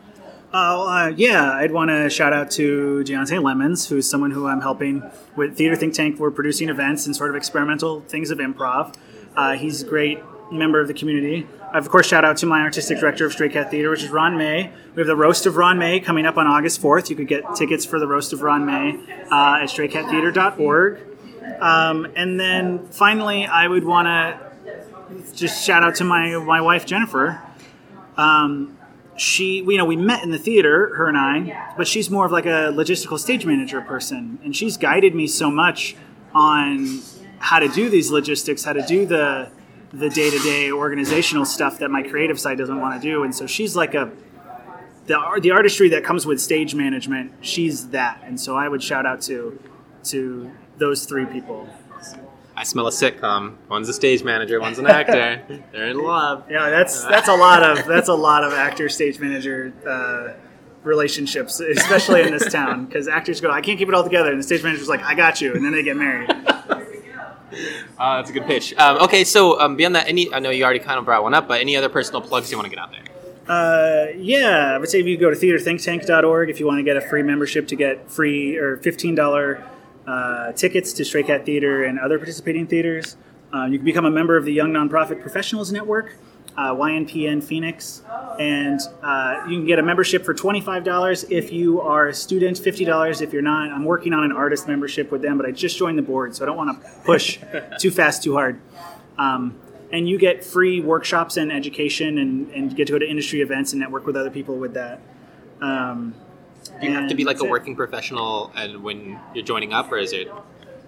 [0.53, 4.61] Oh uh, yeah, I'd want to shout out to Giante Lemons, who's someone who I'm
[4.61, 5.03] helping
[5.35, 6.19] with Theater Think Tank.
[6.19, 8.95] We're producing events and sort of experimental things of improv.
[9.35, 10.19] Uh, he's a great
[10.51, 11.47] member of the community.
[11.73, 14.37] Of course, shout out to my artistic director of Stray Cat Theater, which is Ron
[14.37, 14.71] May.
[14.95, 17.11] We have the Roast of Ron May coming up on August 4th.
[17.11, 18.95] You could get tickets for the Roast of Ron May
[19.31, 20.99] uh, at straycattheatre.org.
[21.61, 26.87] Um, and then finally, I would want to just shout out to my, my wife,
[26.87, 27.39] Jennifer.
[28.17, 28.75] Um,
[29.15, 32.31] she, you know, we met in the theater, her and I, but she's more of
[32.31, 35.95] like a logistical stage manager person, and she's guided me so much
[36.33, 37.01] on
[37.37, 39.51] how to do these logistics, how to do the
[39.91, 43.33] the day to day organizational stuff that my creative side doesn't want to do, and
[43.33, 44.11] so she's like a
[45.07, 47.33] the the artistry that comes with stage management.
[47.41, 49.59] She's that, and so I would shout out to
[50.05, 51.67] to those three people.
[52.55, 53.55] I smell a sitcom.
[53.69, 55.41] One's a stage manager, one's an actor.
[55.71, 56.43] They're in love.
[56.49, 60.33] Yeah, that's that's a lot of that's a lot of actor stage manager uh,
[60.83, 64.39] relationships, especially in this town, because actors go, I can't keep it all together, and
[64.39, 66.29] the stage manager's like, I got you, and then they get married.
[67.99, 68.73] Uh, that's a good pitch.
[68.75, 71.33] Um, okay, so um, beyond that, any I know you already kind of brought one
[71.33, 73.03] up, but any other personal plugs you want to get out there?
[73.49, 76.95] Uh, yeah, I would say if you go to theatrethinktank.org if you want to get
[76.95, 79.67] a free membership to get free or fifteen dollar
[80.07, 83.17] uh, tickets to Stray Cat Theater and other participating theaters.
[83.53, 86.15] Uh, you can become a member of the Young Nonprofit Professionals Network,
[86.57, 88.01] uh, YNPN Phoenix,
[88.39, 92.13] and uh, you can get a membership for twenty five dollars if you are a
[92.13, 93.71] student, fifty dollars if you're not.
[93.71, 96.43] I'm working on an artist membership with them, but I just joined the board, so
[96.43, 97.39] I don't want to push
[97.79, 98.59] too fast, too hard.
[99.17, 99.55] Um,
[99.91, 103.73] and you get free workshops and education and, and get to go to industry events
[103.73, 105.01] and network with other people with that.
[105.61, 106.13] Um,
[106.79, 107.51] Do you have to be like a that's it.
[107.51, 110.31] working professional and when you're joining up, or is it?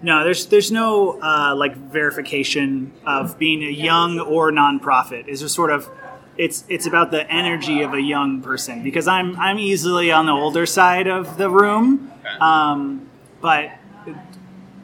[0.02, 5.28] No, there's there's no uh, like verification of being a young or nonprofit.
[5.28, 5.88] It's just sort of
[6.36, 10.32] it's it's about the energy of a young person because I'm I'm easily on the
[10.32, 13.08] older side of the room, um,
[13.40, 13.70] but
[14.06, 14.16] it,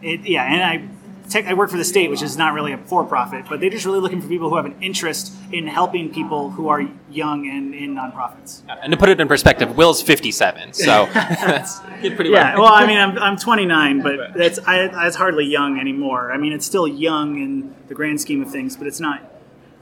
[0.03, 0.89] it yeah, and I.
[1.29, 3.85] Tech, I work for the state, which is not really a for-profit, but they're just
[3.85, 7.75] really looking for people who have an interest in helping people who are young and
[7.75, 8.63] in nonprofits.
[8.83, 12.43] And to put it in perspective, Will's 57, so that's pretty well.
[12.43, 16.33] Yeah, well, I mean, I'm, I'm 29, but that's I, that's hardly young anymore.
[16.33, 19.23] I mean, it's still young in the grand scheme of things, but it's not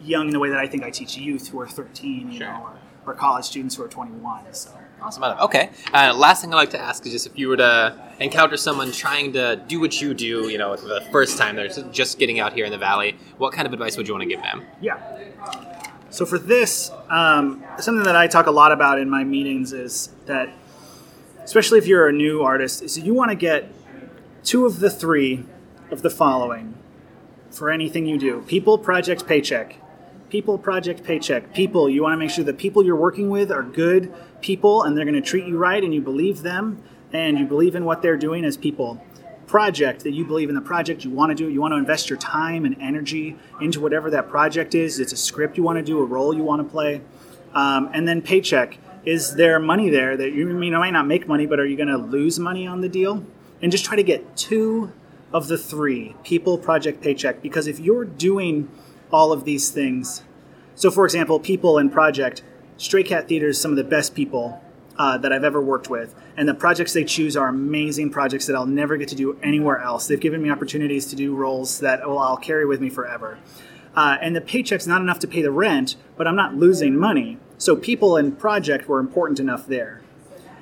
[0.00, 2.46] young in the way that I think I teach youth who are 13, you Sure.
[2.48, 2.68] know,
[3.06, 4.52] or, or college students who are 21.
[4.52, 4.70] So.
[5.00, 5.22] Awesome.
[5.22, 5.70] Okay.
[5.92, 8.92] Uh, last thing I'd like to ask is just if you were to encounter someone
[8.92, 12.40] trying to do what you do, you know, for the first time they're just getting
[12.40, 14.64] out here in the valley, what kind of advice would you want to give them?
[14.80, 14.98] Yeah.
[16.10, 20.08] So for this, um, something that I talk a lot about in my meetings is
[20.24, 20.48] that,
[21.44, 23.70] especially if you're a new artist, is you want to get
[24.44, 25.44] two of the three
[25.90, 26.74] of the following
[27.50, 29.76] for anything you do: people, project, paycheck.
[30.36, 31.54] People, project, paycheck.
[31.54, 34.12] People, you want to make sure the people you're working with are good
[34.42, 37.74] people and they're going to treat you right and you believe them and you believe
[37.74, 39.02] in what they're doing as people.
[39.46, 42.10] Project that you believe in the project, you want to do you want to invest
[42.10, 45.00] your time and energy into whatever that project is.
[45.00, 47.00] It's a script you want to do, a role you want to play.
[47.54, 48.76] Um, and then paycheck.
[49.06, 51.66] Is there money there that you, I mean, you might not make money, but are
[51.66, 53.24] you going to lose money on the deal?
[53.62, 54.92] And just try to get two
[55.32, 57.40] of the three people, project, paycheck.
[57.40, 58.68] Because if you're doing
[59.10, 60.22] all of these things,
[60.76, 62.42] so for example, people and project,
[62.76, 64.62] Stray Cat Theater is some of the best people
[64.98, 66.14] uh, that I've ever worked with.
[66.36, 69.78] And the projects they choose are amazing projects that I'll never get to do anywhere
[69.78, 70.06] else.
[70.06, 73.38] They've given me opportunities to do roles that well, I'll carry with me forever.
[73.94, 77.38] Uh, and the paycheck's not enough to pay the rent, but I'm not losing money.
[77.56, 80.02] So people and project were important enough there.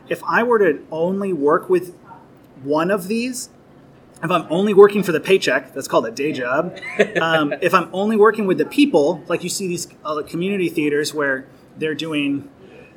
[0.09, 1.97] If I were to only work with
[2.63, 3.49] one of these,
[4.23, 6.79] if I'm only working for the paycheck, that's called a day job.
[7.21, 11.13] Um, if I'm only working with the people, like you see these uh, community theaters
[11.13, 11.47] where
[11.77, 12.49] they're doing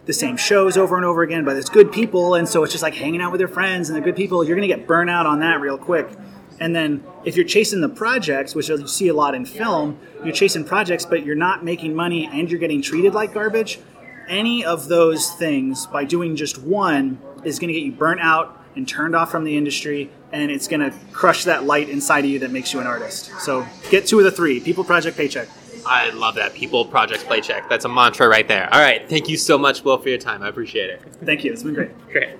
[0.05, 2.81] the same shows over and over again, but it's good people, and so it's just
[2.81, 4.43] like hanging out with your friends and they're good people.
[4.43, 6.07] You're going to get burnt out on that real quick.
[6.59, 10.33] And then if you're chasing the projects, which you see a lot in film, you're
[10.33, 13.79] chasing projects, but you're not making money and you're getting treated like garbage.
[14.27, 18.63] Any of those things, by doing just one, is going to get you burnt out
[18.75, 22.31] and turned off from the industry, and it's going to crush that light inside of
[22.31, 23.31] you that makes you an artist.
[23.39, 25.47] So get two of the three people, project, paycheck.
[25.85, 26.53] I love that.
[26.53, 27.69] People, projects, Paycheck.
[27.69, 28.71] That's a mantra right there.
[28.73, 29.07] All right.
[29.07, 30.43] Thank you so much, Will, for your time.
[30.43, 31.01] I appreciate it.
[31.23, 31.53] Thank you.
[31.53, 32.07] It's been great.
[32.09, 32.37] Great.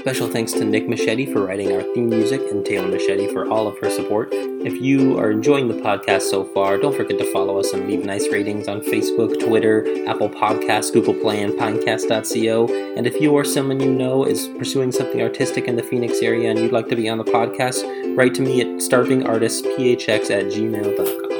[0.00, 3.68] Special thanks to Nick Machete for writing our theme music and Taylor Machete for all
[3.68, 4.30] of her support.
[4.32, 8.02] If you are enjoying the podcast so far, don't forget to follow us and leave
[8.06, 12.94] nice ratings on Facebook, Twitter, Apple Podcasts, Google Play, and Pinecast.co.
[12.96, 16.50] And if you or someone you know is pursuing something artistic in the Phoenix area
[16.50, 21.39] and you'd like to be on the podcast, write to me at starvingartistphx at gmail.com.